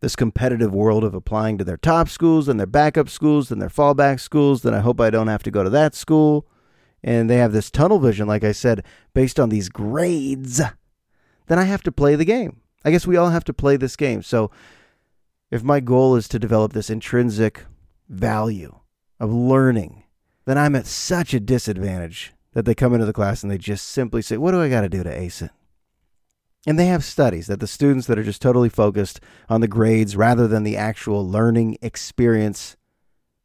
this 0.00 0.16
competitive 0.16 0.74
world 0.74 1.04
of 1.04 1.14
applying 1.14 1.58
to 1.58 1.64
their 1.64 1.76
top 1.76 2.08
schools 2.08 2.48
and 2.48 2.60
their 2.60 2.66
backup 2.66 3.08
schools 3.08 3.50
and 3.50 3.60
their 3.60 3.68
fallback 3.68 4.20
schools, 4.20 4.62
then 4.62 4.74
I 4.74 4.80
hope 4.80 5.00
I 5.00 5.10
don't 5.10 5.28
have 5.28 5.42
to 5.44 5.50
go 5.50 5.62
to 5.64 5.70
that 5.70 5.94
school. 5.94 6.46
And 7.02 7.30
they 7.30 7.36
have 7.36 7.52
this 7.52 7.70
tunnel 7.70 7.98
vision, 7.98 8.26
like 8.26 8.44
I 8.44 8.52
said, 8.52 8.84
based 9.14 9.38
on 9.38 9.48
these 9.48 9.68
grades 9.68 10.60
then 11.46 11.58
I 11.58 11.64
have 11.64 11.82
to 11.84 11.92
play 11.92 12.14
the 12.16 12.24
game. 12.24 12.60
I 12.84 12.90
guess 12.90 13.06
we 13.06 13.16
all 13.16 13.30
have 13.30 13.44
to 13.44 13.54
play 13.54 13.76
this 13.76 13.96
game. 13.96 14.22
So 14.22 14.50
if 15.50 15.62
my 15.62 15.80
goal 15.80 16.16
is 16.16 16.28
to 16.28 16.38
develop 16.38 16.72
this 16.72 16.90
intrinsic 16.90 17.64
value 18.08 18.80
of 19.18 19.32
learning, 19.32 20.04
then 20.44 20.58
I'm 20.58 20.76
at 20.76 20.86
such 20.86 21.34
a 21.34 21.40
disadvantage 21.40 22.32
that 22.52 22.64
they 22.64 22.74
come 22.74 22.94
into 22.94 23.06
the 23.06 23.12
class 23.12 23.42
and 23.42 23.50
they 23.50 23.58
just 23.58 23.88
simply 23.88 24.22
say, 24.22 24.36
What 24.36 24.52
do 24.52 24.60
I 24.60 24.68
got 24.68 24.82
to 24.82 24.88
do 24.88 25.02
to 25.02 25.10
ace 25.10 25.42
it? 25.42 25.50
And 26.66 26.78
they 26.78 26.86
have 26.86 27.04
studies 27.04 27.46
that 27.46 27.60
the 27.60 27.68
students 27.68 28.08
that 28.08 28.18
are 28.18 28.24
just 28.24 28.42
totally 28.42 28.68
focused 28.68 29.20
on 29.48 29.60
the 29.60 29.68
grades 29.68 30.16
rather 30.16 30.48
than 30.48 30.64
the 30.64 30.76
actual 30.76 31.26
learning 31.26 31.78
experience 31.80 32.76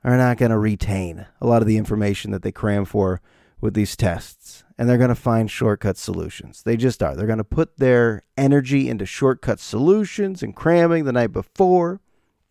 are 0.03 0.17
not 0.17 0.37
going 0.37 0.49
to 0.49 0.57
retain 0.57 1.27
a 1.39 1.45
lot 1.45 1.61
of 1.61 1.67
the 1.67 1.77
information 1.77 2.31
that 2.31 2.41
they 2.41 2.51
cram 2.51 2.83
for 2.83 3.21
with 3.61 3.75
these 3.75 3.95
tests. 3.95 4.63
And 4.75 4.89
they're 4.89 4.97
going 4.97 5.09
to 5.09 5.15
find 5.15 5.51
shortcut 5.51 5.97
solutions. 5.97 6.63
They 6.63 6.75
just 6.75 7.03
are. 7.03 7.15
They're 7.15 7.27
going 7.27 7.37
to 7.37 7.43
put 7.43 7.77
their 7.77 8.23
energy 8.35 8.89
into 8.89 9.05
shortcut 9.05 9.59
solutions 9.59 10.41
and 10.41 10.55
cramming 10.55 11.05
the 11.05 11.11
night 11.11 11.31
before, 11.31 12.01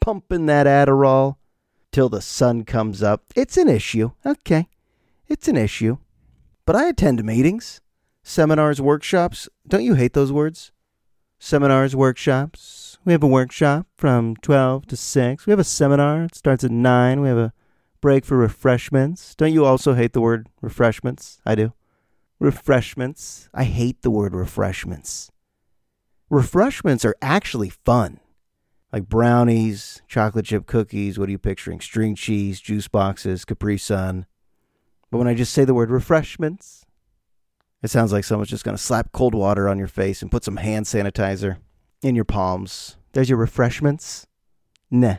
pumping 0.00 0.46
that 0.46 0.66
Adderall 0.68 1.36
till 1.90 2.08
the 2.08 2.20
sun 2.20 2.64
comes 2.64 3.02
up. 3.02 3.24
It's 3.34 3.56
an 3.56 3.68
issue. 3.68 4.12
Okay. 4.24 4.68
It's 5.26 5.48
an 5.48 5.56
issue. 5.56 5.98
But 6.64 6.76
I 6.76 6.86
attend 6.86 7.24
meetings 7.24 7.80
seminars, 8.30 8.80
workshops. 8.80 9.48
Don't 9.66 9.82
you 9.82 9.94
hate 9.94 10.12
those 10.12 10.32
words? 10.32 10.70
Seminars, 11.40 11.96
workshops. 11.96 12.96
We 13.04 13.12
have 13.12 13.24
a 13.24 13.26
workshop 13.26 13.86
from 13.96 14.36
12 14.36 14.86
to 14.86 14.96
6. 14.96 15.46
We 15.46 15.50
have 15.50 15.58
a 15.58 15.64
seminar. 15.64 16.24
It 16.24 16.36
starts 16.36 16.62
at 16.62 16.70
9. 16.70 17.20
We 17.20 17.28
have 17.28 17.38
a 17.38 17.52
break 18.00 18.24
for 18.24 18.36
refreshments. 18.36 19.34
Don't 19.34 19.52
you 19.52 19.64
also 19.64 19.94
hate 19.94 20.12
the 20.12 20.20
word 20.20 20.48
refreshments? 20.62 21.40
I 21.44 21.56
do. 21.56 21.72
Refreshments. 22.38 23.48
I 23.52 23.64
hate 23.64 24.02
the 24.02 24.10
word 24.10 24.34
refreshments. 24.34 25.30
Refreshments 26.30 27.04
are 27.04 27.16
actually 27.20 27.70
fun. 27.70 28.20
Like 28.92 29.08
brownies, 29.08 30.02
chocolate 30.06 30.46
chip 30.46 30.66
cookies. 30.66 31.18
What 31.18 31.28
are 31.28 31.32
you 31.32 31.38
picturing? 31.38 31.80
String 31.80 32.14
cheese, 32.14 32.60
juice 32.60 32.86
boxes, 32.86 33.44
Capri 33.44 33.76
Sun. 33.76 34.26
But 35.10 35.18
when 35.18 35.28
I 35.28 35.34
just 35.34 35.52
say 35.52 35.64
the 35.64 35.74
word 35.74 35.90
refreshments, 35.90 36.86
it 37.82 37.88
sounds 37.88 38.12
like 38.12 38.24
someone's 38.24 38.50
just 38.50 38.64
going 38.64 38.76
to 38.76 38.82
slap 38.82 39.12
cold 39.12 39.34
water 39.34 39.68
on 39.68 39.78
your 39.78 39.88
face 39.88 40.22
and 40.22 40.30
put 40.30 40.44
some 40.44 40.58
hand 40.58 40.86
sanitizer 40.86 41.58
in 42.02 42.14
your 42.14 42.24
palms. 42.24 42.96
There's 43.12 43.28
your 43.28 43.38
refreshments. 43.38 44.26
Nah. 44.90 45.16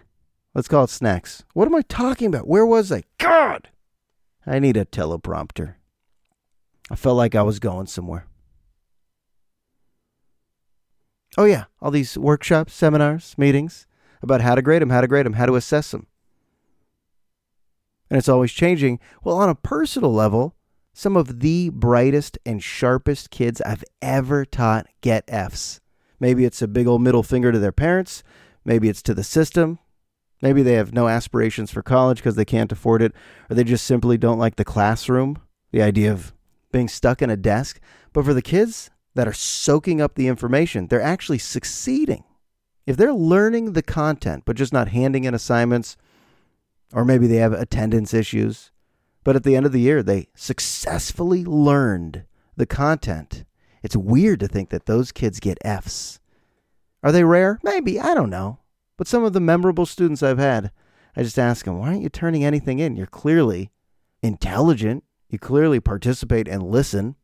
Let's 0.54 0.68
call 0.68 0.84
it 0.84 0.90
snacks. 0.90 1.44
What 1.54 1.68
am 1.68 1.76
I 1.76 1.82
talking 1.82 2.28
about? 2.28 2.48
Where 2.48 2.66
was 2.66 2.92
I? 2.92 3.04
God! 3.18 3.70
I 4.46 4.60
need 4.60 4.76
a 4.76 4.86
teleprompter. 4.86 5.76
I 6.90 6.96
felt 6.96 7.16
like 7.16 7.36
I 7.36 7.42
was 7.42 7.60
going 7.60 7.88
somewhere. 7.88 8.26
Oh, 11.38 11.46
yeah. 11.46 11.66
All 11.82 11.92
these 11.92 12.18
workshops, 12.18 12.74
seminars, 12.74 13.34
meetings 13.38 13.88
about 14.22 14.42
how 14.42 14.56
to 14.56 14.62
grade 14.62 14.82
them, 14.82 14.90
how 14.90 15.00
to 15.00 15.08
grade 15.08 15.26
them, 15.26 15.34
how 15.34 15.46
to 15.46 15.56
assess 15.56 15.92
them. 15.92 16.08
And 18.10 18.18
it's 18.18 18.28
always 18.28 18.52
changing. 18.52 19.00
Well, 19.24 19.38
on 19.38 19.48
a 19.48 19.56
personal 19.56 20.14
level, 20.14 20.54
some 20.94 21.16
of 21.16 21.40
the 21.40 21.70
brightest 21.70 22.38
and 22.46 22.64
sharpest 22.64 23.30
kids 23.30 23.62
I've 23.62 23.84
ever 24.02 24.46
taught 24.46 24.88
get 25.02 25.24
F's. 25.28 25.80
Maybe 26.20 26.46
it's 26.46 26.62
a 26.62 26.68
big 26.68 26.88
old 26.88 27.02
middle 27.02 27.24
finger 27.24 27.52
to 27.52 27.60
their 27.60 27.72
parents. 27.72 28.24
Maybe 28.64 28.90
it's 28.90 29.02
to 29.04 29.14
the 29.14 29.24
system. 29.24 29.80
Maybe 30.42 30.64
they 30.64 30.74
have 30.74 30.94
no 30.94 31.08
aspirations 31.08 31.72
for 31.72 31.82
college 31.82 32.18
because 32.18 32.36
they 32.36 32.46
can't 32.46 32.72
afford 32.72 33.02
it, 33.02 33.14
or 33.50 33.56
they 33.56 33.64
just 33.64 33.86
simply 33.86 34.18
don't 34.18 34.40
like 34.40 34.56
the 34.56 34.66
classroom, 34.66 35.40
the 35.72 35.82
idea 35.82 36.12
of 36.12 36.34
being 36.72 36.88
stuck 36.88 37.22
in 37.22 37.30
a 37.30 37.38
desk. 37.38 37.80
But 38.14 38.26
for 38.26 38.34
the 38.34 38.42
kids 38.42 38.90
that 39.14 39.28
are 39.28 39.34
soaking 39.34 40.02
up 40.02 40.16
the 40.16 40.28
information, 40.28 40.88
they're 40.88 41.02
actually 41.02 41.38
succeeding. 41.38 42.24
If 42.88 42.98
they're 42.98 43.14
learning 43.14 43.74
the 43.74 43.84
content, 43.84 44.44
but 44.46 44.56
just 44.56 44.74
not 44.74 44.88
handing 44.90 45.26
in 45.26 45.34
assignments, 45.34 45.96
or 46.94 47.06
maybe 47.06 47.28
they 47.28 47.38
have 47.38 47.54
attendance 47.54 48.14
issues, 48.14 48.71
but 49.24 49.36
at 49.36 49.44
the 49.44 49.56
end 49.56 49.66
of 49.66 49.72
the 49.72 49.80
year, 49.80 50.02
they 50.02 50.28
successfully 50.36 51.44
learned 51.46 52.26
the 52.56 52.66
content. 52.66 53.46
It's 53.84 53.96
weird 53.96 54.40
to 54.42 54.48
think 54.48 54.70
that 54.70 54.86
those 54.86 55.12
kids 55.12 55.40
get 55.40 55.58
F's. 55.62 56.20
Are 57.04 57.12
they 57.12 57.24
rare? 57.24 57.60
Maybe. 57.64 58.00
I 58.00 58.14
don't 58.14 58.30
know. 58.30 58.60
But 58.98 59.08
some 59.08 59.24
of 59.24 59.34
the 59.34 59.40
memorable 59.40 59.86
students 59.86 60.22
I've 60.22 60.38
had, 60.38 60.72
I 61.16 61.24
just 61.24 61.40
ask 61.40 61.66
them, 61.66 61.80
why 61.80 61.88
aren't 61.90 62.04
you 62.04 62.10
turning 62.10 62.44
anything 62.44 62.80
in? 62.80 62.96
You're 62.96 63.08
clearly 63.08 63.72
intelligent. 64.22 65.04
You 65.30 65.40
clearly 65.40 65.80
participate 65.80 66.48
and 66.48 66.62
listen 66.64 67.16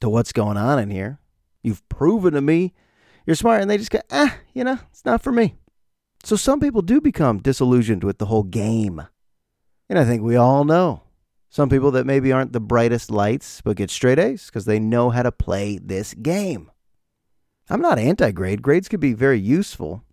to 0.00 0.08
what's 0.08 0.32
going 0.32 0.56
on 0.56 0.78
in 0.78 0.90
here. 0.90 1.18
You've 1.62 1.86
proven 1.88 2.34
to 2.34 2.40
me 2.40 2.72
you're 3.28 3.34
smart. 3.34 3.60
And 3.60 3.70
they 3.70 3.76
just 3.76 3.90
go, 3.90 4.00
ah, 4.10 4.38
you 4.54 4.64
know, 4.64 4.78
it's 4.90 5.04
not 5.04 5.22
for 5.22 5.30
me. 5.30 5.56
So 6.24 6.34
some 6.34 6.60
people 6.60 6.80
do 6.80 6.98
become 6.98 7.40
disillusioned 7.40 8.02
with 8.02 8.16
the 8.16 8.24
whole 8.24 8.42
game. 8.42 9.02
And 9.90 9.98
I 9.98 10.06
think 10.06 10.22
we 10.22 10.34
all 10.34 10.64
know 10.64 11.02
some 11.50 11.68
people 11.68 11.90
that 11.92 12.06
maybe 12.06 12.32
aren't 12.32 12.52
the 12.52 12.60
brightest 12.60 13.10
lights, 13.10 13.60
but 13.62 13.76
get 13.76 13.90
straight 13.90 14.18
A's 14.18 14.46
because 14.46 14.66
they 14.66 14.78
know 14.78 15.10
how 15.10 15.22
to 15.22 15.32
play 15.32 15.78
this 15.78 16.14
game. 16.14 16.70
I'm 17.70 17.80
not 17.80 17.98
anti 17.98 18.30
grade. 18.32 18.62
Grades 18.62 18.88
could 18.88 19.00
be 19.00 19.12
very 19.12 19.38
useful. 19.38 20.04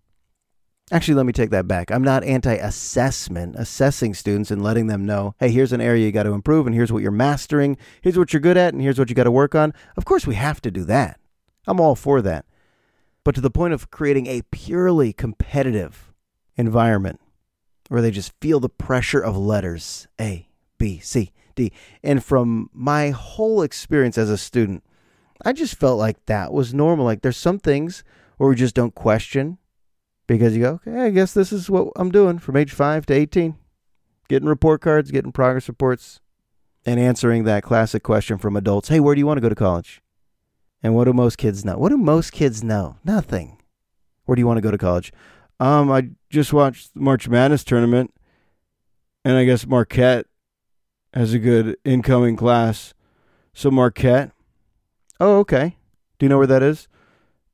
Actually, 0.92 1.14
let 1.14 1.26
me 1.26 1.32
take 1.32 1.50
that 1.50 1.66
back. 1.66 1.90
I'm 1.90 2.04
not 2.04 2.22
anti 2.22 2.54
assessment, 2.54 3.56
assessing 3.58 4.14
students 4.14 4.50
and 4.50 4.62
letting 4.62 4.86
them 4.86 5.04
know, 5.04 5.34
hey, 5.40 5.50
here's 5.50 5.72
an 5.72 5.80
area 5.80 6.06
you 6.06 6.12
got 6.12 6.24
to 6.24 6.32
improve, 6.32 6.66
and 6.66 6.74
here's 6.74 6.92
what 6.92 7.02
you're 7.02 7.10
mastering, 7.10 7.76
here's 8.02 8.16
what 8.16 8.32
you're 8.32 8.40
good 8.40 8.56
at, 8.56 8.72
and 8.72 8.82
here's 8.82 8.98
what 8.98 9.08
you 9.08 9.14
got 9.16 9.24
to 9.24 9.30
work 9.30 9.54
on. 9.54 9.74
Of 9.96 10.04
course, 10.04 10.26
we 10.26 10.36
have 10.36 10.60
to 10.62 10.70
do 10.70 10.84
that. 10.84 11.18
I'm 11.66 11.80
all 11.80 11.96
for 11.96 12.22
that. 12.22 12.44
But 13.24 13.34
to 13.34 13.40
the 13.40 13.50
point 13.50 13.74
of 13.74 13.90
creating 13.90 14.28
a 14.28 14.42
purely 14.52 15.12
competitive 15.12 16.12
environment 16.56 17.20
where 17.88 18.00
they 18.00 18.12
just 18.12 18.32
feel 18.40 18.60
the 18.60 18.68
pressure 18.68 19.20
of 19.20 19.36
letters 19.36 20.06
A, 20.20 20.48
B, 20.78 20.98
C, 21.00 21.32
D. 21.54 21.72
And 22.02 22.22
from 22.24 22.70
my 22.72 23.10
whole 23.10 23.62
experience 23.62 24.18
as 24.18 24.30
a 24.30 24.38
student, 24.38 24.82
I 25.44 25.52
just 25.52 25.76
felt 25.76 25.98
like 25.98 26.24
that 26.26 26.52
was 26.52 26.74
normal. 26.74 27.04
Like 27.04 27.22
there's 27.22 27.36
some 27.36 27.58
things 27.58 28.04
where 28.36 28.48
we 28.48 28.56
just 28.56 28.74
don't 28.74 28.94
question 28.94 29.58
because 30.26 30.56
you 30.56 30.62
go, 30.62 30.80
okay, 30.86 31.02
I 31.02 31.10
guess 31.10 31.32
this 31.32 31.52
is 31.52 31.70
what 31.70 31.88
I'm 31.96 32.10
doing 32.10 32.38
from 32.38 32.56
age 32.56 32.72
5 32.72 33.06
to 33.06 33.14
18. 33.14 33.56
Getting 34.28 34.48
report 34.48 34.80
cards, 34.80 35.10
getting 35.10 35.32
progress 35.32 35.68
reports, 35.68 36.20
and 36.84 36.98
answering 36.98 37.44
that 37.44 37.62
classic 37.62 38.02
question 38.02 38.38
from 38.38 38.56
adults 38.56 38.88
Hey, 38.88 39.00
where 39.00 39.14
do 39.14 39.20
you 39.20 39.26
want 39.26 39.36
to 39.36 39.42
go 39.42 39.48
to 39.48 39.54
college? 39.54 40.02
And 40.82 40.94
what 40.94 41.04
do 41.04 41.12
most 41.12 41.38
kids 41.38 41.64
know? 41.64 41.76
What 41.78 41.88
do 41.90 41.96
most 41.96 42.32
kids 42.32 42.62
know? 42.62 42.96
Nothing. 43.04 43.58
Where 44.24 44.36
do 44.36 44.40
you 44.40 44.46
want 44.46 44.58
to 44.58 44.62
go 44.62 44.70
to 44.70 44.78
college? 44.78 45.12
Um, 45.58 45.90
I 45.90 46.10
just 46.28 46.52
watched 46.52 46.94
the 46.94 47.00
March 47.00 47.28
Madness 47.28 47.64
tournament, 47.64 48.12
and 49.24 49.36
I 49.36 49.44
guess 49.44 49.66
Marquette 49.66 50.26
has 51.16 51.32
a 51.32 51.38
good 51.38 51.76
incoming 51.82 52.36
class. 52.36 52.92
So 53.54 53.70
Marquette. 53.70 54.32
Oh, 55.18 55.38
okay. 55.38 55.78
Do 56.18 56.26
you 56.26 56.28
know 56.28 56.36
where 56.36 56.46
that 56.46 56.62
is? 56.62 56.88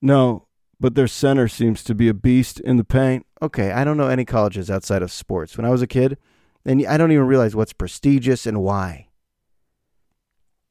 No, 0.00 0.48
but 0.80 0.96
their 0.96 1.06
center 1.06 1.46
seems 1.46 1.84
to 1.84 1.94
be 1.94 2.08
a 2.08 2.14
beast 2.14 2.58
in 2.58 2.76
the 2.76 2.84
paint. 2.84 3.24
Okay, 3.40 3.70
I 3.70 3.84
don't 3.84 3.96
know 3.96 4.08
any 4.08 4.24
colleges 4.24 4.68
outside 4.68 5.00
of 5.00 5.12
sports. 5.12 5.56
When 5.56 5.64
I 5.64 5.70
was 5.70 5.80
a 5.80 5.86
kid, 5.86 6.18
and 6.64 6.84
I 6.86 6.96
don't 6.96 7.12
even 7.12 7.26
realize 7.26 7.54
what's 7.54 7.72
prestigious 7.72 8.46
and 8.46 8.62
why. 8.62 9.08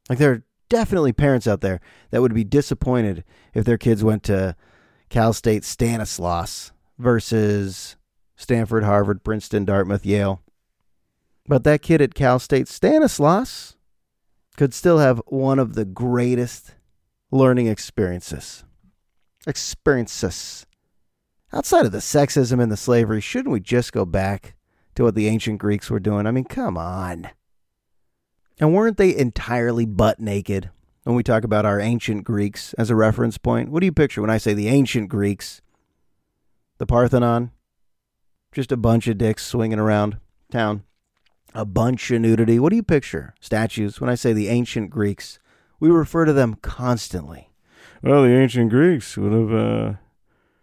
Like 0.09 0.17
there 0.17 0.31
are 0.33 0.43
definitely 0.67 1.13
parents 1.13 1.47
out 1.47 1.61
there 1.61 1.79
that 2.09 2.21
would 2.21 2.33
be 2.33 2.43
disappointed 2.43 3.23
if 3.53 3.63
their 3.63 3.77
kids 3.77 4.03
went 4.03 4.23
to 4.23 4.57
Cal 5.09 5.31
State 5.31 5.63
Stanislaus 5.63 6.73
versus 6.97 7.95
Stanford, 8.35 8.83
Harvard, 8.83 9.23
Princeton, 9.23 9.63
Dartmouth, 9.63 10.05
Yale. 10.05 10.41
But 11.47 11.63
that 11.63 11.81
kid 11.81 12.01
at 12.01 12.13
Cal 12.13 12.39
State 12.39 12.67
Stanislaus 12.67 13.75
could 14.57 14.73
still 14.73 14.99
have 14.99 15.21
one 15.27 15.59
of 15.59 15.75
the 15.75 15.85
greatest 15.85 16.75
learning 17.31 17.67
experiences. 17.67 18.63
Experiences. 19.47 20.65
Outside 21.53 21.85
of 21.85 21.91
the 21.91 21.97
sexism 21.97 22.61
and 22.61 22.71
the 22.71 22.77
slavery, 22.77 23.21
shouldn't 23.21 23.51
we 23.51 23.59
just 23.59 23.91
go 23.91 24.05
back 24.05 24.55
to 24.95 25.03
what 25.03 25.15
the 25.15 25.27
ancient 25.27 25.59
Greeks 25.59 25.89
were 25.89 25.99
doing? 25.99 26.27
I 26.27 26.31
mean, 26.31 26.45
come 26.45 26.77
on. 26.77 27.29
And 28.59 28.73
weren't 28.73 28.97
they 28.97 29.15
entirely 29.15 29.85
butt 29.85 30.19
naked 30.19 30.69
when 31.03 31.15
we 31.15 31.23
talk 31.23 31.43
about 31.43 31.65
our 31.65 31.79
ancient 31.79 32.23
Greeks 32.23 32.73
as 32.75 32.89
a 32.89 32.95
reference 32.95 33.37
point? 33.37 33.69
What 33.69 33.79
do 33.79 33.85
you 33.85 33.91
picture 33.91 34.21
when 34.21 34.29
I 34.29 34.37
say 34.37 34.53
the 34.53 34.67
ancient 34.67 35.09
Greeks? 35.09 35.61
The 36.77 36.85
Parthenon? 36.85 37.51
Just 38.53 38.71
a 38.71 38.77
bunch 38.77 39.07
of 39.07 39.17
dicks 39.17 39.45
swinging 39.45 39.79
around 39.79 40.17
town 40.51 40.83
a 41.53 41.65
bunch 41.65 42.11
of 42.11 42.21
nudity. 42.21 42.59
What 42.59 42.69
do 42.69 42.75
you 42.75 42.83
picture? 42.83 43.33
Statues. 43.39 43.99
When 43.99 44.09
I 44.09 44.15
say 44.15 44.33
the 44.33 44.49
ancient 44.49 44.89
Greeks, 44.89 45.39
we 45.79 45.89
refer 45.89 46.25
to 46.25 46.33
them 46.33 46.55
constantly. 46.61 47.49
Well, 48.01 48.23
the 48.23 48.29
ancient 48.29 48.69
Greeks 48.69 49.17
would 49.17 49.31
have 49.31 49.53
uh, 49.53 49.93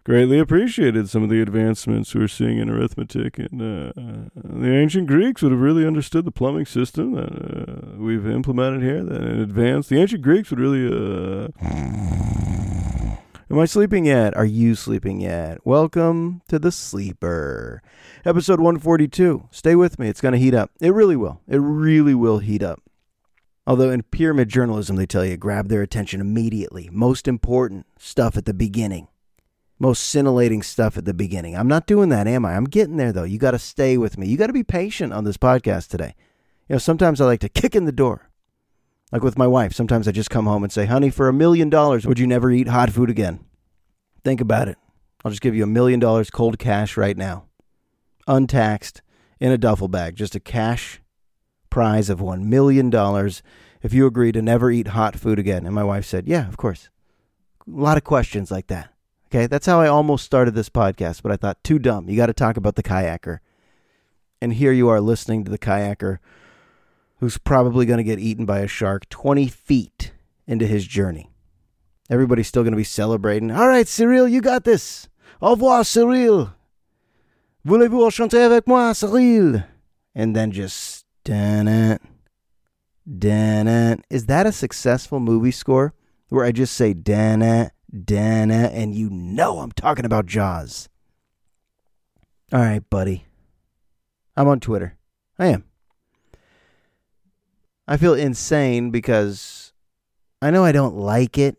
greatly 0.04 0.38
appreciated 0.38 1.09
some 1.09 1.23
of 1.23 1.28
the 1.28 1.40
advancements 1.40 2.14
we're 2.14 2.28
seeing 2.28 2.59
in 2.59 2.68
arithmetic, 2.68 3.38
and 3.38 3.61
uh, 3.61 3.92
the 4.35 4.73
ancient 4.73 5.07
Greeks 5.07 5.42
would 5.42 5.52
have 5.52 5.61
really 5.61 5.87
understood 5.87 6.25
the 6.25 6.33
plumbing 6.33 6.66
system 6.66 7.12
that 7.12 7.30
uh, 7.30 7.97
we've 7.97 8.26
implemented 8.26 8.83
here. 8.83 9.04
That 9.04 9.23
in 9.23 9.40
advance, 9.40 9.88
the 9.88 10.00
ancient 10.00 10.23
Greeks 10.23 10.50
would 10.50 10.61
really. 10.61 11.49
Am 13.50 13.57
Am 13.57 13.62
I 13.62 13.64
sleeping 13.64 14.05
yet? 14.05 14.37
Are 14.37 14.45
you 14.45 14.75
sleeping 14.75 15.21
yet? 15.21 15.64
Welcome 15.64 16.43
to 16.49 16.59
the 16.59 16.71
sleeper. 16.71 17.81
Episode 18.23 18.61
142. 18.61 19.49
Stay 19.50 19.75
with 19.75 19.99
me. 19.99 20.07
It's 20.07 20.21
going 20.21 20.33
to 20.33 20.38
heat 20.38 20.52
up. 20.52 20.71
It 20.83 20.93
really 20.93 21.17
will. 21.17 21.40
It 21.49 21.57
really 21.57 22.14
will 22.14 22.40
heat 22.40 22.62
up. 22.62 22.83
Although 23.67 23.90
in 23.90 24.02
pyramid 24.02 24.50
journalism, 24.50 24.97
they 24.97 25.07
tell 25.07 25.25
you 25.25 25.38
grab 25.38 25.69
their 25.69 25.81
attention 25.81 26.21
immediately. 26.21 26.90
Most 26.93 27.26
important 27.26 27.87
stuff 27.99 28.37
at 28.37 28.45
the 28.45 28.52
beginning. 28.52 29.09
Most 29.78 30.02
scintillating 30.02 30.62
stuff 30.62 30.99
at 30.99 31.07
the 31.07 31.14
beginning. 31.14 31.57
I'm 31.57 31.69
not 31.69 31.87
doing 31.87 32.11
that, 32.11 32.26
am 32.26 32.45
I? 32.45 32.55
I'm 32.55 32.67
getting 32.67 32.99
there, 32.99 33.12
though. 33.12 33.25
You 33.25 33.38
got 33.38 33.52
to 33.52 33.59
stay 33.59 33.97
with 33.97 34.19
me. 34.19 34.28
You 34.28 34.37
got 34.37 34.49
to 34.49 34.52
be 34.52 34.62
patient 34.62 35.14
on 35.14 35.25
this 35.25 35.38
podcast 35.38 35.88
today. 35.88 36.14
You 36.69 36.75
know, 36.75 36.78
sometimes 36.78 37.19
I 37.19 37.25
like 37.25 37.40
to 37.40 37.49
kick 37.49 37.75
in 37.75 37.87
the 37.87 37.93
door. 37.93 38.27
Like 39.11 39.23
with 39.23 39.38
my 39.38 39.47
wife, 39.47 39.73
sometimes 39.73 40.07
I 40.07 40.12
just 40.12 40.31
come 40.31 40.47
home 40.47 40.62
and 40.62 40.73
say, 40.73 40.87
honey, 40.87 41.11
for 41.11 41.29
a 41.29 41.33
million 41.33 41.71
dollars, 41.71 42.07
would 42.07 42.19
you 42.19 42.27
never 42.27 42.50
eat 42.50 42.69
hot 42.69 42.91
food 42.91 43.09
again? 43.09 43.45
Think 44.23 44.41
about 44.41 44.69
it. 44.69 44.77
I'll 45.25 45.31
just 45.31 45.43
give 45.43 45.55
you 45.55 45.65
a 45.65 45.67
million 45.69 45.99
dollars 45.99 46.31
cold 46.31 46.59
cash 46.59 46.97
right 46.97 47.17
now, 47.17 47.47
untaxed, 48.27 49.03
in 49.41 49.53
a 49.53 49.59
duffel 49.59 49.88
bag, 49.88 50.17
just 50.17 50.35
a 50.35 50.41
cash 50.41 51.00
prize 51.71 52.11
of 52.11 52.19
$1 52.19 52.43
million 52.43 52.93
if 53.83 53.93
you 53.93 54.07
agree 54.07 54.33
to 54.33 54.43
never 54.43 54.71
eat 54.71 54.88
hot 54.88 55.17
food 55.17 55.38
again. 55.38 55.65
And 55.65 55.75
my 55.75 55.85
wife 55.85 56.05
said, 56.05 56.29
Yeah, 56.29 56.49
of 56.49 56.57
course. 56.57 56.88
A 57.67 57.71
lot 57.71 57.97
of 57.97 58.05
questions 58.05 58.50
like 58.50 58.67
that. 58.69 58.93
Okay, 59.27 59.47
that's 59.47 59.67
how 59.67 59.81
I 59.81 59.88
almost 59.88 60.25
started 60.25 60.55
this 60.55 60.71
podcast, 60.71 61.23
but 61.23 61.31
I 61.31 61.37
thought, 61.37 61.62
too 61.62 61.79
dumb. 61.79 62.09
You 62.09 62.17
got 62.17 62.27
to 62.27 62.33
talk 62.33 62.57
about 62.57 62.77
the 62.77 62.83
kayaker. 62.83 63.41
And 64.41 64.55
here 64.55 64.73
you 64.73 64.88
are 64.88 65.00
listening 65.00 65.45
to 65.45 65.50
the 65.50 65.59
kayaker 65.59 66.19
who's 67.18 67.38
probably 67.38 67.87
going 67.87 67.98
to 67.98 68.04
get 68.04 68.18
eaten 68.18 68.44
by 68.44 68.60
a 68.60 68.68
shark 68.68 69.08
20 69.08 69.48
feet 69.48 70.12
into 70.46 70.66
his 70.66 70.87
journey. 70.87 71.30
Everybody's 72.10 72.48
still 72.48 72.62
going 72.62 72.72
to 72.72 72.76
be 72.78 72.84
celebrating. 72.84 73.50
All 73.50 73.68
right, 73.68 73.87
Cyril, 73.87 74.28
you 74.28 74.40
got 74.40 74.64
this. 74.64 75.08
Au 75.40 75.50
revoir, 75.50 75.84
Cyril. 75.84 76.54
Voulez-vous 77.64 78.10
chanter 78.10 78.42
avec 78.42 78.66
moi, 78.66 78.92
Cyril? 78.92 79.64
And 80.14 80.34
then 80.34 80.52
just 80.52 81.04
Dun 81.28 81.68
it. 81.68 82.00
Dun 83.06 83.68
it. 83.68 84.02
Is 84.08 84.25
that 84.26 84.46
a 84.46 84.52
successful 84.52 85.20
movie 85.20 85.50
score 85.50 85.92
where 86.30 86.46
I 86.46 86.52
just 86.52 86.75
say 86.75 86.94
dun 86.94 87.42
it, 87.42 87.72
it, 87.92 88.72
and 88.72 88.94
you 88.94 89.10
know 89.10 89.58
I'm 89.58 89.72
talking 89.72 90.06
about 90.06 90.25
Jaws? 90.25 90.88
All 92.50 92.60
right, 92.60 92.80
buddy. 92.88 93.26
I'm 94.38 94.48
on 94.48 94.58
Twitter. 94.58 94.96
I 95.38 95.48
am. 95.48 95.67
I 97.90 97.97
feel 97.97 98.12
insane 98.12 98.90
because 98.90 99.73
I 100.42 100.50
know 100.50 100.62
I 100.62 100.73
don't 100.73 100.97
like 100.97 101.38
it, 101.38 101.57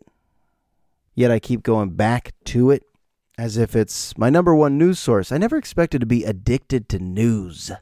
yet 1.14 1.32
I 1.32 1.40
keep 1.40 1.64
going 1.64 1.90
back 1.90 2.32
to 2.44 2.70
it 2.70 2.84
as 3.36 3.56
if 3.56 3.74
it's 3.74 4.16
my 4.16 4.30
number 4.30 4.54
one 4.54 4.78
news 4.78 5.00
source. 5.00 5.32
I 5.32 5.38
never 5.38 5.56
expected 5.56 6.00
to 6.00 6.06
be 6.06 6.24
addicted 6.24 6.88
to 6.90 7.00
news. 7.00 7.72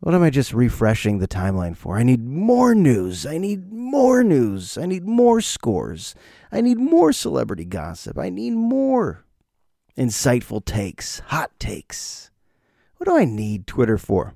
What 0.00 0.14
am 0.14 0.22
I 0.22 0.30
just 0.30 0.54
refreshing 0.54 1.18
the 1.18 1.28
timeline 1.28 1.76
for? 1.76 1.98
I 1.98 2.04
need 2.04 2.24
more 2.24 2.74
news. 2.74 3.26
I 3.26 3.36
need 3.36 3.70
more 3.70 4.24
news. 4.24 4.78
I 4.78 4.86
need 4.86 5.04
more 5.04 5.42
scores. 5.42 6.14
I 6.50 6.62
need 6.62 6.78
more 6.78 7.12
celebrity 7.12 7.66
gossip. 7.66 8.18
I 8.18 8.30
need 8.30 8.52
more 8.52 9.26
insightful 9.98 10.64
takes, 10.64 11.18
hot 11.26 11.50
takes. 11.58 12.30
What 12.96 13.08
do 13.08 13.16
I 13.16 13.26
need 13.26 13.66
Twitter 13.66 13.98
for? 13.98 14.34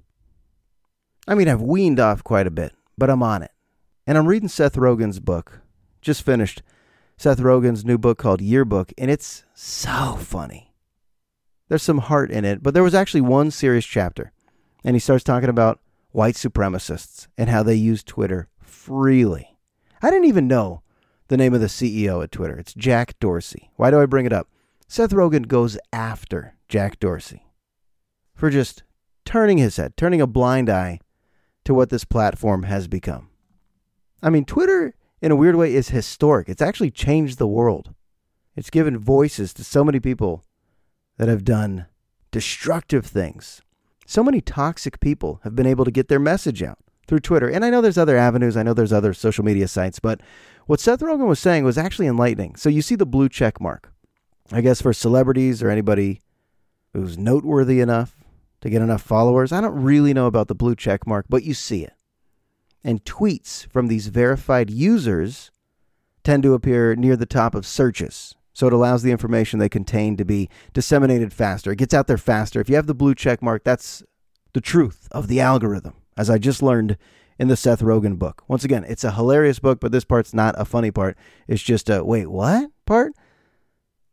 I 1.26 1.34
mean, 1.34 1.48
I've 1.48 1.62
weaned 1.62 2.00
off 2.00 2.22
quite 2.24 2.46
a 2.46 2.50
bit, 2.50 2.74
but 3.00 3.10
I'm 3.10 3.24
on 3.24 3.42
it. 3.42 3.50
And 4.06 4.16
I'm 4.16 4.28
reading 4.28 4.48
Seth 4.48 4.76
Rogen's 4.76 5.18
book. 5.18 5.62
Just 6.00 6.22
finished 6.22 6.62
Seth 7.16 7.40
Rogen's 7.40 7.84
new 7.84 7.98
book 7.98 8.18
called 8.18 8.40
Yearbook, 8.40 8.92
and 8.96 9.10
it's 9.10 9.44
so 9.54 10.16
funny. 10.20 10.72
There's 11.68 11.82
some 11.82 11.98
heart 11.98 12.30
in 12.30 12.44
it, 12.44 12.62
but 12.62 12.74
there 12.74 12.84
was 12.84 12.94
actually 12.94 13.22
one 13.22 13.50
serious 13.50 13.84
chapter 13.84 14.32
and 14.84 14.96
he 14.96 15.00
starts 15.00 15.24
talking 15.24 15.48
about 15.48 15.80
white 16.10 16.34
supremacists 16.34 17.28
and 17.36 17.50
how 17.50 17.62
they 17.62 17.74
use 17.74 18.02
Twitter 18.02 18.48
freely. 18.62 19.56
I 20.02 20.10
didn't 20.10 20.28
even 20.28 20.48
know 20.48 20.82
the 21.28 21.36
name 21.36 21.54
of 21.54 21.60
the 21.60 21.66
CEO 21.66 22.22
at 22.22 22.32
Twitter. 22.32 22.58
It's 22.58 22.74
Jack 22.74 23.18
Dorsey. 23.20 23.70
Why 23.76 23.90
do 23.90 24.00
I 24.00 24.06
bring 24.06 24.26
it 24.26 24.32
up? 24.32 24.48
Seth 24.88 25.10
Rogen 25.10 25.46
goes 25.46 25.78
after 25.92 26.54
Jack 26.68 26.98
Dorsey 26.98 27.46
for 28.34 28.50
just 28.50 28.82
turning 29.24 29.58
his 29.58 29.76
head, 29.76 29.96
turning 29.96 30.20
a 30.20 30.26
blind 30.26 30.68
eye 30.68 30.98
to 31.64 31.74
what 31.74 31.90
this 31.90 32.04
platform 32.04 32.64
has 32.64 32.88
become. 32.88 33.28
I 34.22 34.30
mean, 34.30 34.44
Twitter, 34.44 34.94
in 35.20 35.30
a 35.30 35.36
weird 35.36 35.56
way, 35.56 35.74
is 35.74 35.88
historic. 35.88 36.48
It's 36.48 36.62
actually 36.62 36.90
changed 36.90 37.38
the 37.38 37.46
world. 37.46 37.94
It's 38.56 38.70
given 38.70 38.98
voices 38.98 39.54
to 39.54 39.64
so 39.64 39.84
many 39.84 40.00
people 40.00 40.44
that 41.16 41.28
have 41.28 41.44
done 41.44 41.86
destructive 42.30 43.06
things 43.06 43.62
so 44.10 44.24
many 44.24 44.40
toxic 44.40 44.98
people 44.98 45.38
have 45.44 45.54
been 45.54 45.68
able 45.68 45.84
to 45.84 45.90
get 45.92 46.08
their 46.08 46.18
message 46.18 46.64
out 46.64 46.78
through 47.06 47.20
Twitter. 47.20 47.48
And 47.48 47.64
I 47.64 47.70
know 47.70 47.80
there's 47.80 47.96
other 47.96 48.16
avenues, 48.16 48.56
I 48.56 48.64
know 48.64 48.74
there's 48.74 48.92
other 48.92 49.14
social 49.14 49.44
media 49.44 49.68
sites, 49.68 50.00
but 50.00 50.20
what 50.66 50.80
Seth 50.80 50.98
Rogen 50.98 51.28
was 51.28 51.38
saying 51.38 51.62
was 51.62 51.78
actually 51.78 52.08
enlightening. 52.08 52.56
So 52.56 52.68
you 52.68 52.82
see 52.82 52.96
the 52.96 53.06
blue 53.06 53.28
check 53.28 53.60
mark. 53.60 53.92
I 54.50 54.62
guess 54.62 54.82
for 54.82 54.92
celebrities 54.92 55.62
or 55.62 55.70
anybody 55.70 56.22
who's 56.92 57.16
noteworthy 57.16 57.78
enough 57.78 58.16
to 58.60 58.70
get 58.70 58.82
enough 58.82 59.02
followers. 59.02 59.52
I 59.52 59.60
don't 59.60 59.82
really 59.82 60.12
know 60.14 60.26
about 60.26 60.48
the 60.48 60.54
blue 60.54 60.74
check 60.74 61.06
mark, 61.06 61.26
but 61.28 61.44
you 61.44 61.54
see 61.54 61.84
it. 61.84 61.94
And 62.82 63.04
tweets 63.04 63.66
from 63.70 63.88
these 63.88 64.08
verified 64.08 64.70
users 64.70 65.50
tend 66.24 66.42
to 66.42 66.54
appear 66.54 66.94
near 66.94 67.16
the 67.16 67.26
top 67.26 67.54
of 67.54 67.66
searches. 67.66 68.34
So 68.52 68.66
it 68.66 68.72
allows 68.72 69.02
the 69.02 69.12
information 69.12 69.58
they 69.58 69.68
contain 69.68 70.16
to 70.16 70.24
be 70.24 70.48
disseminated 70.72 71.32
faster. 71.32 71.72
It 71.72 71.78
gets 71.78 71.94
out 71.94 72.06
there 72.06 72.18
faster. 72.18 72.60
If 72.60 72.68
you 72.68 72.76
have 72.76 72.86
the 72.86 72.94
blue 72.94 73.14
check 73.14 73.42
mark, 73.42 73.64
that's 73.64 74.02
the 74.52 74.60
truth 74.60 75.08
of 75.12 75.28
the 75.28 75.40
algorithm, 75.40 75.94
as 76.16 76.28
I 76.28 76.38
just 76.38 76.62
learned 76.62 76.96
in 77.38 77.48
the 77.48 77.56
Seth 77.56 77.80
Rogen 77.80 78.18
book. 78.18 78.42
Once 78.48 78.64
again, 78.64 78.84
it's 78.86 79.04
a 79.04 79.12
hilarious 79.12 79.58
book, 79.58 79.80
but 79.80 79.92
this 79.92 80.04
part's 80.04 80.34
not 80.34 80.54
a 80.58 80.64
funny 80.64 80.90
part. 80.90 81.16
It's 81.48 81.62
just 81.62 81.88
a 81.88 82.04
wait, 82.04 82.30
what 82.30 82.70
part? 82.84 83.14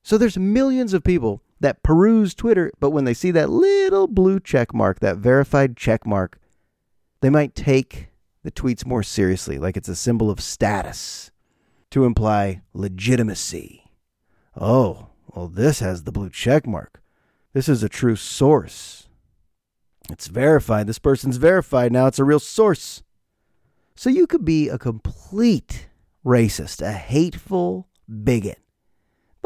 So 0.03 0.17
there's 0.17 0.37
millions 0.37 0.93
of 0.93 1.03
people 1.03 1.41
that 1.59 1.83
peruse 1.83 2.33
Twitter, 2.33 2.71
but 2.79 2.91
when 2.91 3.05
they 3.05 3.13
see 3.13 3.31
that 3.31 3.49
little 3.49 4.07
blue 4.07 4.39
check 4.39 4.73
mark, 4.73 4.99
that 4.99 5.17
verified 5.17 5.75
check 5.75 6.05
mark, 6.05 6.39
they 7.21 7.29
might 7.29 7.55
take 7.55 8.09
the 8.43 8.51
tweets 8.51 8.85
more 8.85 9.03
seriously, 9.03 9.57
like 9.57 9.75
it's 9.75 9.89
a 9.89 9.95
symbol 9.95 10.29
of 10.29 10.39
status 10.39 11.31
to 11.91 12.05
imply 12.05 12.61
legitimacy. 12.73 13.83
Oh, 14.55 15.07
well, 15.27 15.47
this 15.47 15.79
has 15.79 16.03
the 16.03 16.11
blue 16.11 16.29
check 16.29 16.65
mark. 16.67 17.01
This 17.53 17.67
is 17.67 17.83
a 17.83 17.89
true 17.89 18.15
source. 18.15 19.07
It's 20.09 20.27
verified. 20.27 20.87
This 20.87 20.99
person's 20.99 21.37
verified. 21.37 21.91
Now 21.91 22.07
it's 22.07 22.19
a 22.19 22.23
real 22.23 22.39
source. 22.39 23.03
So 23.95 24.09
you 24.09 24.27
could 24.27 24.45
be 24.45 24.69
a 24.69 24.77
complete 24.77 25.87
racist, 26.25 26.81
a 26.85 26.91
hateful 26.91 27.87
bigot, 28.07 28.59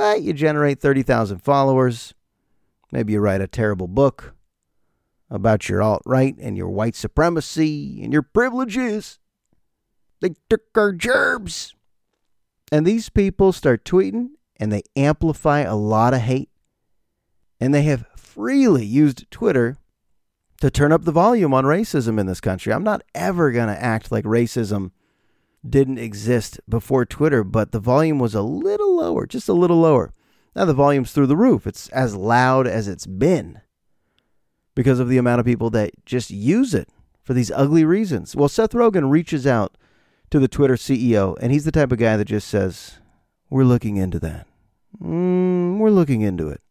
but 0.02 0.24
you 0.24 0.34
generate 0.34 0.80
30,000 0.80 1.44
followers. 1.44 2.16
Maybe 2.92 3.14
you 3.14 3.20
write 3.20 3.40
a 3.40 3.46
terrible 3.46 3.88
book 3.88 4.34
about 5.30 5.70
your 5.70 5.84
alt 5.84 6.02
right 6.08 6.36
and 6.40 6.58
your 6.58 6.70
white 6.70 6.96
supremacy 6.96 8.02
and 8.02 8.12
your 8.12 8.24
privileges. 8.24 9.20
They 10.20 10.34
took 10.50 10.62
our 10.74 10.92
gerbs. 10.92 11.76
And 12.72 12.84
these 12.84 13.10
people 13.10 13.52
start 13.52 13.86
tweeting 13.86 14.30
and 14.56 14.72
they 14.72 14.82
amplify 14.96 15.60
a 15.60 15.76
lot 15.76 16.16
of 16.16 16.22
hate. 16.22 16.50
And 17.60 17.72
they 17.72 17.84
have 17.84 18.08
freely 18.16 18.84
used 18.84 19.30
Twitter 19.30 19.78
to 20.62 20.72
turn 20.72 20.92
up 20.92 21.04
the 21.04 21.12
volume 21.12 21.54
on 21.54 21.66
racism 21.66 22.20
in 22.20 22.26
this 22.26 22.42
country. 22.42 22.74
I'm 22.74 22.84
not 22.84 23.04
ever 23.14 23.52
going 23.52 23.68
to 23.68 23.80
act 23.80 24.12
like 24.12 24.26
racism 24.26 24.94
didn't 25.68 26.00
exist 26.00 26.60
before 26.68 27.06
Twitter, 27.06 27.44
but 27.44 27.72
the 27.72 27.80
volume 27.80 28.20
was 28.20 28.34
a 28.34 28.42
little 28.42 28.96
lower, 28.96 29.26
just 29.26 29.50
a 29.50 29.54
little 29.54 29.80
lower. 29.80 30.14
Now 30.56 30.66
the 30.66 30.74
volume's 30.74 31.12
through 31.12 31.28
the 31.28 31.38
roof. 31.38 31.66
It's 31.66 31.88
as 31.90 32.16
loud 32.16 32.68
as 32.68 32.88
it's 32.88 33.06
been 33.06 33.62
because 34.76 35.00
of 35.00 35.10
the 35.10 35.18
amount 35.18 35.40
of 35.40 35.46
people 35.46 35.70
that 35.72 36.06
just 36.06 36.32
use 36.32 36.74
it 36.74 36.90
for 37.24 37.34
these 37.34 37.52
ugly 37.52 37.86
reasons. 37.86 38.36
Well, 38.36 38.50
Seth 38.50 38.72
Rogen 38.72 39.10
reaches 39.10 39.46
out 39.46 39.78
to 40.30 40.40
the 40.40 40.48
Twitter 40.48 40.76
CEO, 40.76 41.38
and 41.42 41.52
he's 41.52 41.66
the 41.66 41.72
type 41.72 41.92
of 41.92 42.00
guy 42.00 42.18
that 42.18 42.26
just 42.26 42.48
says, 42.48 43.00
We're 43.50 43.64
looking 43.64 43.98
into 43.98 44.20
that. 44.20 44.48
Mm, 45.02 45.78
we're 45.78 45.90
looking 45.90 46.22
into 46.22 46.50
it. 46.50 46.62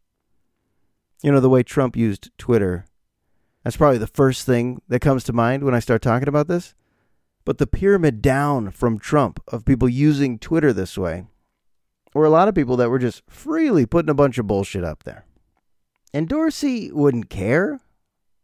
You 1.22 1.32
know, 1.32 1.40
the 1.40 1.50
way 1.50 1.62
Trump 1.62 1.96
used 1.96 2.30
Twitter, 2.38 2.86
that's 3.62 3.76
probably 3.76 3.98
the 3.98 4.06
first 4.06 4.46
thing 4.46 4.80
that 4.88 5.00
comes 5.00 5.24
to 5.24 5.32
mind 5.32 5.64
when 5.64 5.74
I 5.74 5.80
start 5.80 6.02
talking 6.02 6.28
about 6.28 6.48
this. 6.48 6.74
But 7.44 7.58
the 7.58 7.66
pyramid 7.66 8.22
down 8.22 8.70
from 8.70 8.98
Trump 8.98 9.40
of 9.48 9.64
people 9.64 9.88
using 9.88 10.38
Twitter 10.38 10.72
this 10.72 10.98
way 10.98 11.24
were 12.14 12.24
a 12.24 12.30
lot 12.30 12.48
of 12.48 12.54
people 12.54 12.76
that 12.76 12.90
were 12.90 12.98
just 12.98 13.22
freely 13.28 13.86
putting 13.86 14.10
a 14.10 14.14
bunch 14.14 14.38
of 14.38 14.46
bullshit 14.46 14.84
up 14.84 15.04
there. 15.04 15.24
And 16.12 16.28
Dorsey 16.28 16.90
wouldn't 16.92 17.30
care. 17.30 17.80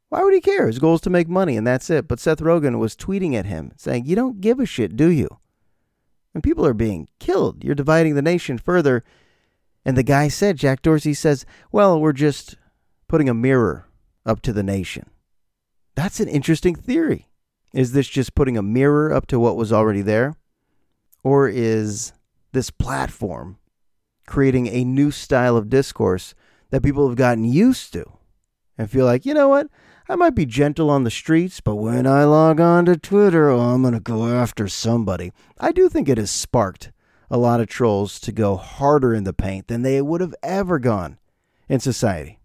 Why 0.09 0.23
would 0.23 0.35
he 0.35 0.41
care? 0.41 0.67
His 0.67 0.79
goal 0.79 0.95
is 0.95 1.01
to 1.03 1.11
make 1.11 1.29
money, 1.29 1.57
and 1.57 1.67
that's 1.67 1.91
it. 1.91 2.07
But 2.07 2.21
Seth 2.21 2.39
Rogen 2.39 2.79
was 2.79 2.95
tweeting 2.95 3.35
at 3.35 3.47
him 3.47 3.73
saying, 3.77 4.07
You 4.07 4.15
don't 4.15 4.41
give 4.41 4.61
a 4.61 4.67
shit, 4.67 4.97
do 4.97 5.11
you? 5.11 5.29
And 6.33 6.43
people 6.43 6.67
are 6.67 6.75
being 6.75 7.09
killed. 7.19 7.65
You're 7.65 7.75
dividing 7.75 8.15
the 8.15 8.23
nation 8.23 8.59
further 8.59 9.03
And 9.87 9.97
the 9.97 10.03
guy 10.03 10.27
said, 10.27 10.57
Jack 10.59 10.83
Dorsey 10.83 11.15
says, 11.15 11.47
well, 11.71 12.01
we're 12.01 12.13
just 12.13 12.57
putting 13.07 13.29
a 13.29 13.35
mirror 13.35 13.87
up 14.27 14.43
to 14.43 14.53
the 14.53 14.65
nation. 14.65 15.09
That's 15.95 16.19
an 16.19 16.29
interesting 16.29 16.75
theory. 16.75 17.29
Is 17.73 17.93
this 17.93 18.09
just 18.09 18.35
putting 18.35 18.57
a 18.57 18.63
mirror 18.63 19.13
up 19.13 19.27
to 19.29 19.41
what 19.41 19.57
was 19.57 19.73
already 19.73 20.03
there? 20.03 20.35
Or 21.23 21.49
is 21.49 22.13
this 22.53 22.71
platform 22.71 23.59
creating 24.27 24.67
a 24.69 24.85
new 24.85 25.11
style 25.11 25.57
of 25.57 25.69
discourse 25.69 26.35
that 26.71 26.83
people 26.83 27.09
have 27.09 27.17
gotten 27.17 27.45
used 27.45 27.93
to 27.93 28.05
and 28.79 28.91
feel 28.91 29.05
like, 29.05 29.27
you 29.27 29.35
know 29.35 29.49
what? 29.49 29.69
I 30.09 30.15
might 30.15 30.35
be 30.35 30.47
gentle 30.47 30.89
on 30.89 31.05
the 31.05 31.11
streets, 31.11 31.61
but 31.61 31.77
when 31.77 32.07
I 32.07 32.25
log 32.25 32.61
on 32.61 32.85
to 32.85 32.97
Twitter, 32.97 33.51
oh, 33.51 33.59
I'm 33.59 33.83
going 33.83 33.95
to 33.95 34.01
go 34.01 34.27
after 34.27 34.69
somebody. 34.69 35.33
I 35.59 35.73
do 35.73 35.89
think 35.89 36.09
it 36.09 36.19
has 36.19 36.31
sparked 36.31 36.93
a 37.29 37.37
lot 37.37 37.61
of 37.61 37.67
trolls 37.67 38.21
to 38.21 38.31
go 38.31 38.57
harder 38.57 39.13
in 39.15 39.25
the 39.25 39.33
paint 39.33 39.67
than 39.67 39.83
they 39.83 40.01
would 40.01 40.21
have 40.21 40.35
ever 40.43 40.79
gone 40.79 41.19
in 41.69 41.81
society. 41.81 42.39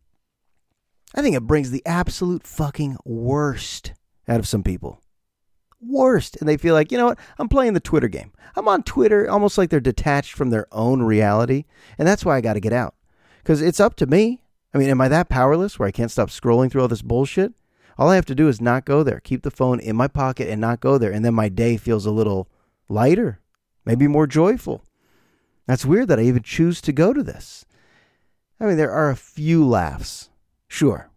I 1.13 1.21
think 1.21 1.35
it 1.35 1.45
brings 1.45 1.69
the 1.69 1.85
absolute 1.85 2.47
fucking 2.47 2.97
worst 3.05 3.93
out 4.27 4.39
of 4.39 4.47
some 4.47 4.63
people. 4.63 4.99
Worst. 5.81 6.37
And 6.37 6.47
they 6.47 6.57
feel 6.57 6.73
like, 6.73 6.91
you 6.91 6.97
know 6.97 7.07
what? 7.07 7.19
I'm 7.39 7.49
playing 7.49 7.73
the 7.73 7.79
Twitter 7.79 8.07
game. 8.07 8.31
I'm 8.55 8.67
on 8.67 8.83
Twitter 8.83 9.29
almost 9.29 9.57
like 9.57 9.69
they're 9.69 9.79
detached 9.79 10.33
from 10.33 10.49
their 10.49 10.67
own 10.71 11.01
reality. 11.01 11.65
And 11.97 12.07
that's 12.07 12.23
why 12.23 12.37
I 12.37 12.41
got 12.41 12.53
to 12.53 12.59
get 12.59 12.73
out. 12.73 12.95
Because 13.39 13.61
it's 13.61 13.79
up 13.79 13.95
to 13.97 14.05
me. 14.05 14.41
I 14.73 14.77
mean, 14.77 14.89
am 14.89 15.01
I 15.01 15.07
that 15.09 15.29
powerless 15.29 15.77
where 15.79 15.87
I 15.87 15.91
can't 15.91 16.11
stop 16.11 16.29
scrolling 16.29 16.71
through 16.71 16.81
all 16.81 16.87
this 16.87 17.01
bullshit? 17.01 17.53
All 17.97 18.09
I 18.09 18.15
have 18.15 18.25
to 18.27 18.35
do 18.35 18.47
is 18.47 18.61
not 18.61 18.85
go 18.85 19.03
there, 19.03 19.19
keep 19.19 19.43
the 19.43 19.51
phone 19.51 19.79
in 19.79 19.95
my 19.95 20.07
pocket 20.07 20.49
and 20.49 20.61
not 20.61 20.79
go 20.79 20.97
there. 20.97 21.11
And 21.11 21.25
then 21.25 21.33
my 21.33 21.49
day 21.49 21.77
feels 21.77 22.05
a 22.05 22.11
little 22.11 22.47
lighter, 22.87 23.41
maybe 23.85 24.07
more 24.07 24.27
joyful. 24.27 24.83
That's 25.67 25.85
weird 25.85 26.07
that 26.07 26.19
I 26.19 26.23
even 26.23 26.43
choose 26.43 26.81
to 26.81 26.93
go 26.93 27.13
to 27.13 27.21
this. 27.21 27.65
I 28.59 28.65
mean, 28.65 28.77
there 28.77 28.91
are 28.91 29.09
a 29.09 29.15
few 29.15 29.67
laughs, 29.67 30.29
sure. 30.67 31.09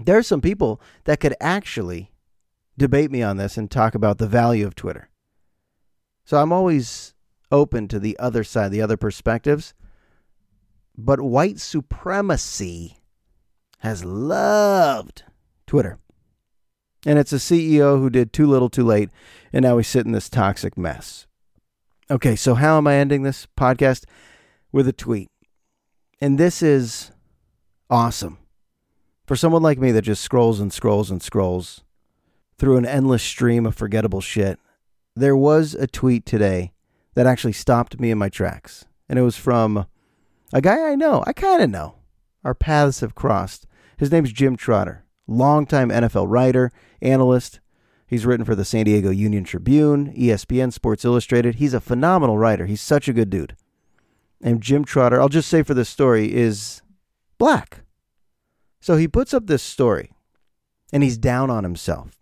There 0.00 0.18
are 0.18 0.22
some 0.22 0.40
people 0.40 0.80
that 1.04 1.20
could 1.20 1.34
actually 1.40 2.12
debate 2.78 3.10
me 3.10 3.22
on 3.22 3.36
this 3.36 3.56
and 3.56 3.70
talk 3.70 3.94
about 3.94 4.18
the 4.18 4.26
value 4.26 4.66
of 4.66 4.74
Twitter. 4.74 5.08
So 6.24 6.38
I'm 6.38 6.52
always 6.52 7.14
open 7.50 7.88
to 7.88 7.98
the 7.98 8.18
other 8.18 8.44
side, 8.44 8.70
the 8.70 8.82
other 8.82 8.96
perspectives. 8.96 9.74
But 10.96 11.20
white 11.20 11.60
supremacy 11.60 12.98
has 13.78 14.04
loved 14.04 15.22
Twitter. 15.66 15.98
And 17.06 17.18
it's 17.18 17.32
a 17.32 17.36
CEO 17.36 17.98
who 17.98 18.10
did 18.10 18.32
too 18.32 18.46
little 18.46 18.68
too 18.68 18.84
late, 18.84 19.10
and 19.52 19.62
now 19.62 19.76
we 19.76 19.84
sit 19.84 20.04
in 20.04 20.12
this 20.12 20.28
toxic 20.28 20.76
mess. 20.76 21.26
Okay, 22.10 22.34
so 22.34 22.54
how 22.54 22.78
am 22.78 22.86
I 22.86 22.96
ending 22.96 23.22
this 23.22 23.46
podcast? 23.56 24.04
With 24.72 24.88
a 24.88 24.92
tweet. 24.92 25.30
And 26.20 26.36
this 26.36 26.62
is 26.62 27.12
awesome. 27.88 28.38
For 29.26 29.36
someone 29.36 29.62
like 29.62 29.78
me 29.78 29.92
that 29.92 30.02
just 30.02 30.22
scrolls 30.22 30.58
and 30.58 30.72
scrolls 30.72 31.10
and 31.10 31.22
scrolls 31.22 31.84
through 32.58 32.76
an 32.76 32.86
endless 32.86 33.22
stream 33.22 33.66
of 33.66 33.74
forgettable 33.74 34.20
shit, 34.20 34.58
there 35.14 35.36
was 35.36 35.74
a 35.74 35.86
tweet 35.86 36.26
today 36.26 36.72
that 37.14 37.26
actually 37.26 37.52
stopped 37.52 38.00
me 38.00 38.10
in 38.10 38.18
my 38.18 38.28
tracks. 38.28 38.84
And 39.08 39.18
it 39.18 39.22
was 39.22 39.36
from 39.36 39.86
a 40.52 40.60
guy 40.60 40.90
I 40.90 40.94
know, 40.94 41.24
I 41.26 41.32
kind 41.32 41.62
of 41.62 41.70
know. 41.70 41.96
Our 42.44 42.54
paths 42.54 43.00
have 43.00 43.14
crossed. 43.14 43.66
His 43.96 44.12
name's 44.12 44.32
Jim 44.32 44.56
Trotter, 44.56 45.04
longtime 45.26 45.90
NFL 45.90 46.26
writer, 46.28 46.70
analyst. 47.02 47.60
He's 48.06 48.24
written 48.24 48.46
for 48.46 48.54
the 48.54 48.64
San 48.64 48.84
Diego 48.84 49.10
Union 49.10 49.44
Tribune, 49.44 50.12
ESPN, 50.14 50.72
Sports 50.72 51.04
Illustrated. 51.04 51.56
He's 51.56 51.74
a 51.74 51.80
phenomenal 51.80 52.38
writer. 52.38 52.66
He's 52.66 52.80
such 52.80 53.08
a 53.08 53.12
good 53.12 53.28
dude. 53.28 53.56
And 54.40 54.62
Jim 54.62 54.84
Trotter, 54.84 55.20
I'll 55.20 55.28
just 55.28 55.48
say 55.48 55.62
for 55.62 55.74
this 55.74 55.88
story, 55.88 56.32
is 56.32 56.80
black. 57.38 57.80
So 58.80 58.96
he 58.96 59.08
puts 59.08 59.34
up 59.34 59.46
this 59.46 59.62
story 59.62 60.12
and 60.92 61.02
he's 61.02 61.18
down 61.18 61.50
on 61.50 61.64
himself. 61.64 62.12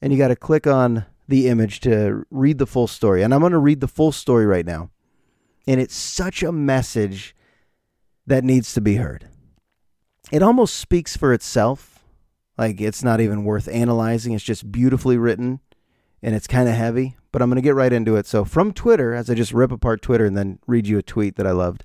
And 0.00 0.12
you 0.12 0.18
got 0.18 0.28
to 0.28 0.36
click 0.36 0.66
on 0.66 1.06
the 1.26 1.48
image 1.48 1.80
to 1.80 2.24
read 2.30 2.58
the 2.58 2.66
full 2.66 2.86
story. 2.86 3.22
And 3.22 3.34
I'm 3.34 3.40
going 3.40 3.52
to 3.52 3.58
read 3.58 3.80
the 3.80 3.88
full 3.88 4.12
story 4.12 4.46
right 4.46 4.66
now. 4.66 4.90
And 5.66 5.80
it's 5.80 5.94
such 5.94 6.42
a 6.42 6.52
message 6.52 7.34
that 8.26 8.44
needs 8.44 8.72
to 8.74 8.80
be 8.80 8.96
heard. 8.96 9.28
It 10.30 10.42
almost 10.42 10.76
speaks 10.76 11.16
for 11.16 11.32
itself. 11.32 12.04
Like 12.56 12.80
it's 12.80 13.02
not 13.02 13.20
even 13.20 13.44
worth 13.44 13.68
analyzing. 13.68 14.32
It's 14.32 14.44
just 14.44 14.70
beautifully 14.70 15.16
written 15.16 15.60
and 16.22 16.34
it's 16.34 16.46
kind 16.46 16.68
of 16.68 16.74
heavy, 16.74 17.16
but 17.32 17.42
I'm 17.42 17.48
going 17.48 17.56
to 17.56 17.62
get 17.62 17.74
right 17.74 17.92
into 17.92 18.16
it. 18.16 18.26
So, 18.26 18.44
from 18.44 18.72
Twitter, 18.72 19.14
as 19.14 19.30
I 19.30 19.34
just 19.34 19.52
rip 19.52 19.70
apart 19.70 20.02
Twitter 20.02 20.26
and 20.26 20.36
then 20.36 20.58
read 20.66 20.86
you 20.86 20.98
a 20.98 21.02
tweet 21.02 21.36
that 21.36 21.46
I 21.46 21.52
loved, 21.52 21.84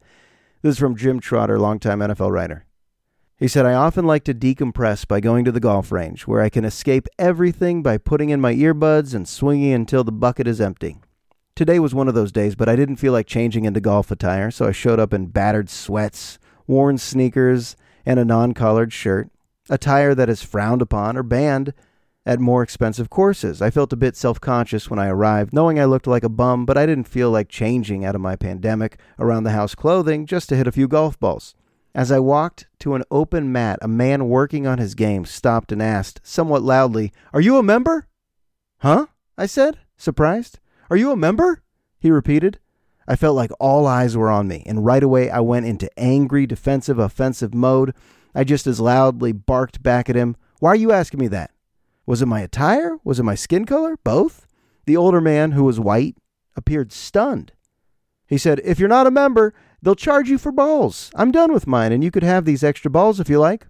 this 0.61 0.73
is 0.73 0.79
from 0.79 0.95
Jim 0.95 1.19
Trotter, 1.19 1.59
longtime 1.59 1.99
NFL 1.99 2.31
writer. 2.31 2.65
He 3.43 3.49
said, 3.49 3.65
I 3.65 3.73
often 3.73 4.07
like 4.07 4.23
to 4.23 4.33
decompress 4.33 5.05
by 5.05 5.19
going 5.19 5.43
to 5.43 5.51
the 5.51 5.59
golf 5.59 5.91
range, 5.91 6.25
where 6.25 6.39
I 6.39 6.47
can 6.47 6.63
escape 6.63 7.09
everything 7.19 7.83
by 7.83 7.97
putting 7.97 8.29
in 8.29 8.39
my 8.39 8.53
earbuds 8.53 9.13
and 9.13 9.27
swinging 9.27 9.73
until 9.73 10.05
the 10.05 10.13
bucket 10.13 10.47
is 10.47 10.61
empty. 10.61 10.99
Today 11.53 11.77
was 11.77 11.93
one 11.93 12.07
of 12.07 12.13
those 12.13 12.31
days, 12.31 12.55
but 12.55 12.69
I 12.69 12.77
didn't 12.77 12.95
feel 12.95 13.11
like 13.11 13.27
changing 13.27 13.65
into 13.65 13.81
golf 13.81 14.11
attire, 14.11 14.49
so 14.49 14.67
I 14.67 14.71
showed 14.71 14.97
up 14.97 15.13
in 15.13 15.25
battered 15.25 15.69
sweats, 15.69 16.39
worn 16.67 16.97
sneakers, 16.97 17.75
and 18.05 18.17
a 18.17 18.23
non 18.23 18.53
collared 18.53 18.93
shirt, 18.93 19.29
attire 19.69 20.15
that 20.15 20.29
is 20.29 20.41
frowned 20.41 20.81
upon 20.81 21.17
or 21.17 21.23
banned 21.23 21.73
at 22.25 22.39
more 22.39 22.63
expensive 22.63 23.09
courses. 23.09 23.61
I 23.61 23.71
felt 23.71 23.91
a 23.91 23.97
bit 23.97 24.15
self 24.15 24.39
conscious 24.39 24.89
when 24.89 24.99
I 24.99 25.09
arrived, 25.09 25.51
knowing 25.51 25.81
I 25.81 25.83
looked 25.83 26.07
like 26.07 26.23
a 26.23 26.29
bum, 26.29 26.65
but 26.65 26.77
I 26.77 26.85
didn't 26.85 27.09
feel 27.09 27.29
like 27.29 27.49
changing 27.49 28.05
out 28.05 28.15
of 28.15 28.21
my 28.21 28.37
pandemic 28.37 28.97
around 29.19 29.43
the 29.43 29.51
house 29.51 29.75
clothing 29.75 30.27
just 30.27 30.47
to 30.47 30.55
hit 30.55 30.65
a 30.65 30.71
few 30.71 30.87
golf 30.87 31.19
balls. 31.19 31.55
As 31.95 32.11
I 32.11 32.19
walked 32.19 32.67
to 32.79 32.95
an 32.95 33.03
open 33.11 33.51
mat, 33.51 33.77
a 33.81 33.87
man 33.87 34.27
working 34.27 34.65
on 34.65 34.79
his 34.79 34.95
game 34.95 35.25
stopped 35.25 35.71
and 35.71 35.81
asked, 35.81 36.21
somewhat 36.23 36.63
loudly, 36.63 37.13
Are 37.33 37.41
you 37.41 37.57
a 37.57 37.63
member? 37.63 38.07
Huh? 38.79 39.07
I 39.37 39.45
said, 39.45 39.77
surprised. 39.95 40.59
Are 40.89 40.97
you 40.97 41.11
a 41.11 41.15
member? 41.15 41.61
He 41.99 42.09
repeated. 42.09 42.59
I 43.07 43.15
felt 43.15 43.35
like 43.35 43.51
all 43.59 43.85
eyes 43.85 44.17
were 44.17 44.31
on 44.31 44.47
me, 44.47 44.63
and 44.65 44.85
right 44.85 45.03
away 45.03 45.29
I 45.29 45.39
went 45.41 45.65
into 45.65 45.89
angry, 45.99 46.47
defensive, 46.47 46.97
offensive 46.97 47.53
mode. 47.53 47.93
I 48.33 48.43
just 48.43 48.65
as 48.65 48.79
loudly 48.79 49.31
barked 49.31 49.83
back 49.83 50.09
at 50.09 50.15
him, 50.15 50.35
Why 50.59 50.71
are 50.71 50.75
you 50.75 50.91
asking 50.91 51.19
me 51.19 51.27
that? 51.27 51.51
Was 52.05 52.21
it 52.21 52.27
my 52.27 52.41
attire? 52.41 52.97
Was 53.03 53.19
it 53.19 53.23
my 53.23 53.35
skin 53.35 53.65
color? 53.65 53.97
Both? 54.03 54.47
The 54.85 54.97
older 54.97 55.21
man, 55.21 55.51
who 55.51 55.63
was 55.63 55.79
white, 55.79 56.17
appeared 56.55 56.91
stunned. 56.91 57.53
He 58.27 58.37
said, 58.37 58.61
If 58.63 58.79
you're 58.79 58.89
not 58.89 59.07
a 59.07 59.11
member, 59.11 59.53
they'll 59.83 59.95
charge 59.95 60.29
you 60.29 60.37
for 60.37 60.51
balls. 60.51 61.11
I'm 61.13 61.31
done 61.31 61.53
with 61.53 61.67
mine, 61.67 61.91
and 61.91 62.03
you 62.03 62.09
could 62.09 62.23
have 62.23 62.45
these 62.45 62.63
extra 62.63 62.89
balls 62.89 63.19
if 63.19 63.29
you 63.29 63.39
like. 63.39 63.67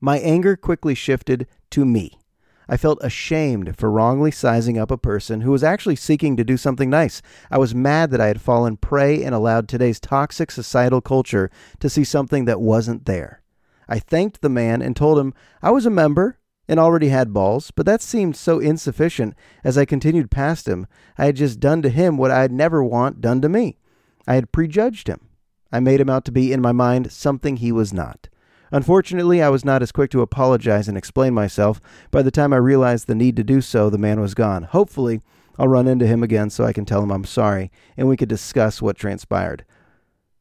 My 0.00 0.18
anger 0.18 0.56
quickly 0.56 0.94
shifted 0.94 1.46
to 1.70 1.84
me. 1.84 2.20
I 2.68 2.76
felt 2.76 2.98
ashamed 3.02 3.76
for 3.76 3.90
wrongly 3.90 4.30
sizing 4.30 4.78
up 4.78 4.90
a 4.90 4.96
person 4.96 5.42
who 5.42 5.50
was 5.50 5.64
actually 5.64 5.96
seeking 5.96 6.36
to 6.36 6.44
do 6.44 6.56
something 6.56 6.88
nice. 6.88 7.20
I 7.50 7.58
was 7.58 7.74
mad 7.74 8.10
that 8.10 8.20
I 8.20 8.28
had 8.28 8.40
fallen 8.40 8.78
prey 8.78 9.22
and 9.22 9.34
allowed 9.34 9.68
today's 9.68 10.00
toxic 10.00 10.50
societal 10.50 11.02
culture 11.02 11.50
to 11.80 11.90
see 11.90 12.04
something 12.04 12.46
that 12.46 12.60
wasn't 12.60 13.04
there. 13.04 13.42
I 13.86 13.98
thanked 13.98 14.40
the 14.40 14.48
man 14.48 14.80
and 14.80 14.96
told 14.96 15.18
him 15.18 15.34
I 15.60 15.72
was 15.72 15.84
a 15.84 15.90
member 15.90 16.38
and 16.66 16.80
already 16.80 17.08
had 17.08 17.34
balls, 17.34 17.70
but 17.70 17.84
that 17.84 18.00
seemed 18.00 18.36
so 18.36 18.58
insufficient 18.60 19.34
as 19.62 19.76
I 19.76 19.84
continued 19.84 20.30
past 20.30 20.66
him. 20.66 20.86
I 21.18 21.26
had 21.26 21.36
just 21.36 21.60
done 21.60 21.82
to 21.82 21.90
him 21.90 22.16
what 22.16 22.30
I'd 22.30 22.52
never 22.52 22.82
want 22.82 23.20
done 23.20 23.42
to 23.42 23.48
me. 23.50 23.76
I 24.26 24.34
had 24.34 24.52
prejudged 24.52 25.08
him. 25.08 25.28
I 25.72 25.80
made 25.80 26.00
him 26.00 26.10
out 26.10 26.24
to 26.26 26.32
be, 26.32 26.52
in 26.52 26.60
my 26.60 26.72
mind, 26.72 27.10
something 27.12 27.56
he 27.56 27.72
was 27.72 27.92
not. 27.92 28.28
Unfortunately, 28.70 29.42
I 29.42 29.50
was 29.50 29.64
not 29.64 29.82
as 29.82 29.92
quick 29.92 30.10
to 30.10 30.20
apologize 30.20 30.88
and 30.88 30.96
explain 30.96 31.34
myself. 31.34 31.80
By 32.10 32.22
the 32.22 32.30
time 32.30 32.52
I 32.52 32.56
realized 32.56 33.06
the 33.06 33.14
need 33.14 33.36
to 33.36 33.44
do 33.44 33.60
so, 33.60 33.90
the 33.90 33.98
man 33.98 34.20
was 34.20 34.34
gone. 34.34 34.64
Hopefully, 34.64 35.20
I'll 35.58 35.68
run 35.68 35.86
into 35.86 36.06
him 36.06 36.22
again 36.22 36.50
so 36.50 36.64
I 36.64 36.72
can 36.72 36.84
tell 36.84 37.02
him 37.02 37.12
I'm 37.12 37.24
sorry 37.24 37.70
and 37.96 38.08
we 38.08 38.16
could 38.16 38.28
discuss 38.28 38.82
what 38.82 38.96
transpired. 38.96 39.64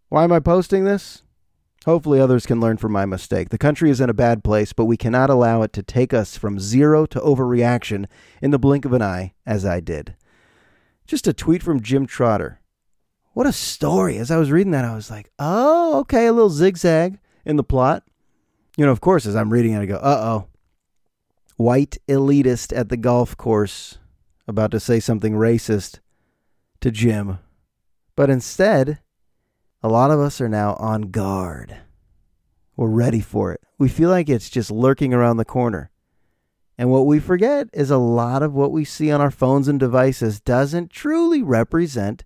Why 0.09 0.23
am 0.23 0.31
I 0.31 0.39
posting 0.39 0.83
this? 0.83 1.23
Hopefully, 1.85 2.19
others 2.19 2.45
can 2.45 2.61
learn 2.61 2.77
from 2.77 2.93
my 2.93 3.05
mistake. 3.05 3.49
The 3.49 3.57
country 3.57 3.89
is 3.89 3.99
in 3.99 4.09
a 4.09 4.13
bad 4.13 4.43
place, 4.43 4.71
but 4.71 4.85
we 4.85 4.95
cannot 4.95 5.29
allow 5.29 5.63
it 5.63 5.73
to 5.73 5.83
take 5.83 6.13
us 6.13 6.37
from 6.37 6.59
zero 6.59 7.05
to 7.07 7.19
overreaction 7.19 8.05
in 8.41 8.51
the 8.51 8.59
blink 8.59 8.85
of 8.85 8.93
an 8.93 9.01
eye, 9.01 9.33
as 9.45 9.65
I 9.65 9.81
did. 9.81 10.15
Just 11.05 11.27
a 11.27 11.33
tweet 11.33 11.61
from 11.61 11.81
Jim 11.81 12.05
Trotter. 12.05 12.61
What 13.33 13.47
a 13.47 13.51
story. 13.51 14.17
As 14.17 14.31
I 14.31 14.37
was 14.37 14.51
reading 14.51 14.71
that, 14.71 14.85
I 14.85 14.95
was 14.95 15.09
like, 15.09 15.31
oh, 15.39 15.99
okay, 16.01 16.27
a 16.27 16.33
little 16.33 16.49
zigzag 16.49 17.19
in 17.45 17.55
the 17.55 17.63
plot. 17.63 18.03
You 18.77 18.85
know, 18.85 18.91
of 18.91 19.01
course, 19.01 19.25
as 19.25 19.35
I'm 19.35 19.51
reading 19.51 19.73
it, 19.73 19.81
I 19.81 19.85
go, 19.85 19.95
uh 19.95 20.21
oh. 20.23 20.47
White 21.57 21.97
elitist 22.07 22.75
at 22.75 22.89
the 22.89 22.97
golf 22.97 23.37
course 23.37 23.97
about 24.47 24.71
to 24.71 24.79
say 24.79 24.99
something 24.99 25.33
racist 25.33 25.99
to 26.81 26.91
Jim. 26.91 27.39
But 28.15 28.29
instead, 28.29 28.99
a 29.81 29.89
lot 29.89 30.11
of 30.11 30.19
us 30.19 30.39
are 30.41 30.49
now 30.49 30.75
on 30.75 31.03
guard. 31.03 31.77
We're 32.75 32.87
ready 32.87 33.21
for 33.21 33.51
it. 33.51 33.61
We 33.77 33.89
feel 33.89 34.09
like 34.09 34.29
it's 34.29 34.49
just 34.49 34.71
lurking 34.71 35.13
around 35.13 35.37
the 35.37 35.45
corner. 35.45 35.91
And 36.77 36.89
what 36.89 37.05
we 37.05 37.19
forget 37.19 37.67
is 37.71 37.91
a 37.91 37.97
lot 37.97 38.41
of 38.41 38.53
what 38.53 38.71
we 38.71 38.83
see 38.83 39.11
on 39.11 39.21
our 39.21 39.31
phones 39.31 39.67
and 39.67 39.79
devices 39.79 40.39
doesn't 40.39 40.89
truly 40.89 41.43
represent 41.43 42.23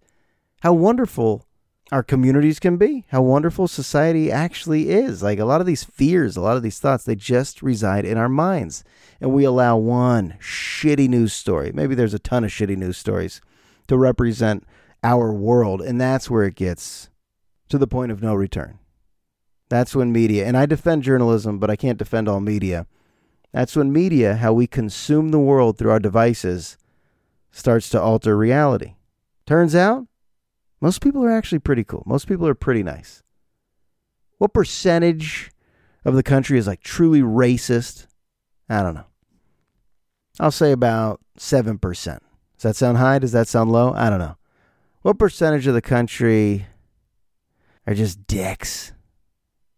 how 0.61 0.73
wonderful 0.73 1.45
our 1.91 2.03
communities 2.03 2.59
can 2.59 2.77
be, 2.77 3.05
how 3.09 3.21
wonderful 3.21 3.67
society 3.67 4.31
actually 4.31 4.89
is. 4.89 5.23
Like 5.23 5.39
a 5.39 5.45
lot 5.45 5.61
of 5.61 5.67
these 5.67 5.83
fears, 5.83 6.35
a 6.35 6.41
lot 6.41 6.57
of 6.57 6.63
these 6.63 6.79
thoughts, 6.79 7.05
they 7.05 7.15
just 7.15 7.61
reside 7.61 8.05
in 8.05 8.17
our 8.17 8.27
minds. 8.27 8.83
And 9.21 9.33
we 9.33 9.45
allow 9.45 9.77
one 9.77 10.35
shitty 10.41 11.07
news 11.07 11.33
story, 11.33 11.71
maybe 11.73 11.95
there's 11.95 12.13
a 12.13 12.19
ton 12.19 12.43
of 12.43 12.51
shitty 12.51 12.77
news 12.77 12.97
stories, 12.97 13.41
to 13.87 13.97
represent 13.97 14.65
our 15.03 15.31
world. 15.31 15.81
And 15.81 15.99
that's 15.99 16.29
where 16.29 16.43
it 16.43 16.55
gets 16.55 17.09
to 17.69 17.77
the 17.77 17.87
point 17.87 18.11
of 18.11 18.21
no 18.21 18.35
return. 18.35 18.79
That's 19.69 19.95
when 19.95 20.11
media, 20.11 20.45
and 20.45 20.55
I 20.55 20.65
defend 20.65 21.03
journalism, 21.03 21.59
but 21.59 21.69
I 21.69 21.75
can't 21.75 21.97
defend 21.97 22.29
all 22.29 22.39
media. 22.39 22.87
That's 23.51 23.75
when 23.75 23.91
media, 23.91 24.35
how 24.35 24.53
we 24.53 24.67
consume 24.67 25.29
the 25.29 25.39
world 25.39 25.77
through 25.77 25.91
our 25.91 25.99
devices, 25.99 26.77
starts 27.51 27.89
to 27.89 28.01
alter 28.01 28.37
reality. 28.37 28.95
Turns 29.45 29.75
out, 29.75 30.07
most 30.81 31.01
people 31.01 31.23
are 31.23 31.31
actually 31.31 31.59
pretty 31.59 31.83
cool. 31.83 32.03
Most 32.05 32.27
people 32.27 32.47
are 32.47 32.55
pretty 32.55 32.83
nice. 32.83 33.23
What 34.37 34.53
percentage 34.53 35.51
of 36.05 36.15
the 36.15 36.23
country 36.23 36.57
is 36.57 36.67
like 36.67 36.81
truly 36.81 37.21
racist? 37.21 38.07
I 38.69 38.83
don't 38.83 38.93
know. 38.93 39.05
I'll 40.39 40.51
say 40.51 40.71
about 40.71 41.19
7%. 41.39 41.79
Does 41.81 42.19
that 42.59 42.75
sound 42.75 42.97
high? 42.97 43.19
Does 43.19 43.31
that 43.31 43.47
sound 43.47 43.71
low? 43.71 43.93
I 43.93 44.09
don't 44.09 44.19
know. 44.19 44.37
What 45.01 45.19
percentage 45.19 45.67
of 45.67 45.73
the 45.73 45.81
country 45.81 46.67
are 47.85 47.93
just 47.93 48.27
dicks? 48.27 48.93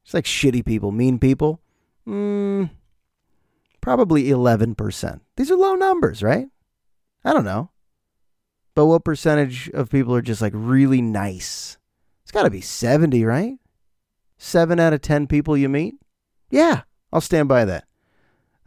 It's 0.03 0.13
like 0.13 0.25
shitty 0.25 0.65
people, 0.65 0.91
mean 0.91 1.19
people. 1.19 1.61
Mm, 2.07 2.71
probably 3.79 4.23
11%. 4.25 5.19
These 5.35 5.51
are 5.51 5.55
low 5.55 5.75
numbers, 5.75 6.23
right? 6.23 6.47
I 7.23 7.33
don't 7.33 7.45
know. 7.45 7.69
But 8.79 8.85
what 8.85 9.03
percentage 9.03 9.69
of 9.71 9.89
people 9.89 10.15
are 10.15 10.21
just 10.21 10.41
like 10.41 10.53
really 10.55 11.01
nice? 11.01 11.77
It's 12.23 12.31
got 12.31 12.43
to 12.43 12.49
be 12.49 12.61
70, 12.61 13.25
right? 13.25 13.55
Seven 14.37 14.79
out 14.79 14.93
of 14.93 15.01
10 15.01 15.27
people 15.27 15.57
you 15.57 15.67
meet? 15.67 15.95
Yeah, 16.49 16.83
I'll 17.11 17.19
stand 17.19 17.49
by 17.49 17.65
that. 17.65 17.83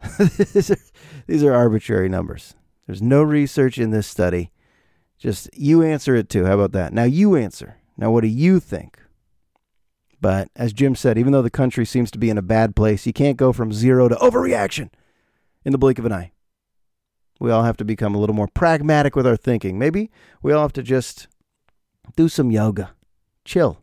these, 0.19 0.69
are, 0.69 0.77
these 1.25 1.43
are 1.43 1.55
arbitrary 1.55 2.09
numbers. 2.09 2.53
There's 2.85 3.01
no 3.01 3.23
research 3.23 3.79
in 3.79 3.89
this 3.89 4.05
study. 4.05 4.51
Just 5.17 5.49
you 5.51 5.81
answer 5.81 6.13
it 6.13 6.29
too. 6.29 6.45
How 6.45 6.53
about 6.53 6.73
that? 6.73 6.93
Now 6.93 7.05
you 7.05 7.35
answer. 7.35 7.77
Now, 7.97 8.11
what 8.11 8.21
do 8.21 8.27
you 8.27 8.59
think? 8.59 8.99
But 10.21 10.49
as 10.55 10.73
Jim 10.73 10.93
said, 10.93 11.17
even 11.17 11.33
though 11.33 11.41
the 11.41 11.49
country 11.49 11.87
seems 11.87 12.11
to 12.11 12.19
be 12.19 12.29
in 12.29 12.37
a 12.37 12.43
bad 12.43 12.75
place, 12.75 13.07
you 13.07 13.13
can't 13.13 13.35
go 13.35 13.51
from 13.51 13.73
zero 13.73 14.07
to 14.09 14.15
overreaction 14.17 14.91
in 15.65 15.71
the 15.71 15.79
blink 15.79 15.97
of 15.97 16.05
an 16.05 16.13
eye. 16.13 16.33
We 17.39 17.51
all 17.51 17.63
have 17.63 17.77
to 17.77 17.85
become 17.85 18.15
a 18.15 18.19
little 18.19 18.35
more 18.35 18.47
pragmatic 18.47 19.15
with 19.15 19.27
our 19.27 19.35
thinking. 19.35 19.77
Maybe 19.77 20.11
we 20.41 20.53
all 20.53 20.61
have 20.61 20.73
to 20.73 20.83
just 20.83 21.27
do 22.15 22.29
some 22.29 22.51
yoga, 22.51 22.91
chill. 23.45 23.79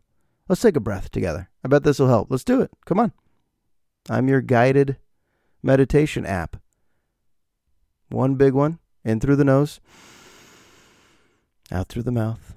Let's 0.47 0.61
take 0.61 0.75
a 0.75 0.81
breath 0.81 1.11
together. 1.11 1.49
I 1.63 1.67
bet 1.67 1.83
this 1.83 1.99
will 1.99 2.07
help. 2.07 2.29
Let's 2.29 2.43
do 2.43 2.61
it. 2.61 2.71
Come 2.85 2.99
on. 2.99 3.13
I'm 4.09 4.27
your 4.27 4.41
guided 4.41 4.97
meditation 5.61 6.25
app. 6.25 6.57
One 8.09 8.35
big 8.35 8.53
one 8.53 8.79
in 9.05 9.19
through 9.19 9.37
the 9.37 9.45
nose, 9.45 9.79
out 11.71 11.87
through 11.87 12.03
the 12.03 12.11
mouth. 12.11 12.53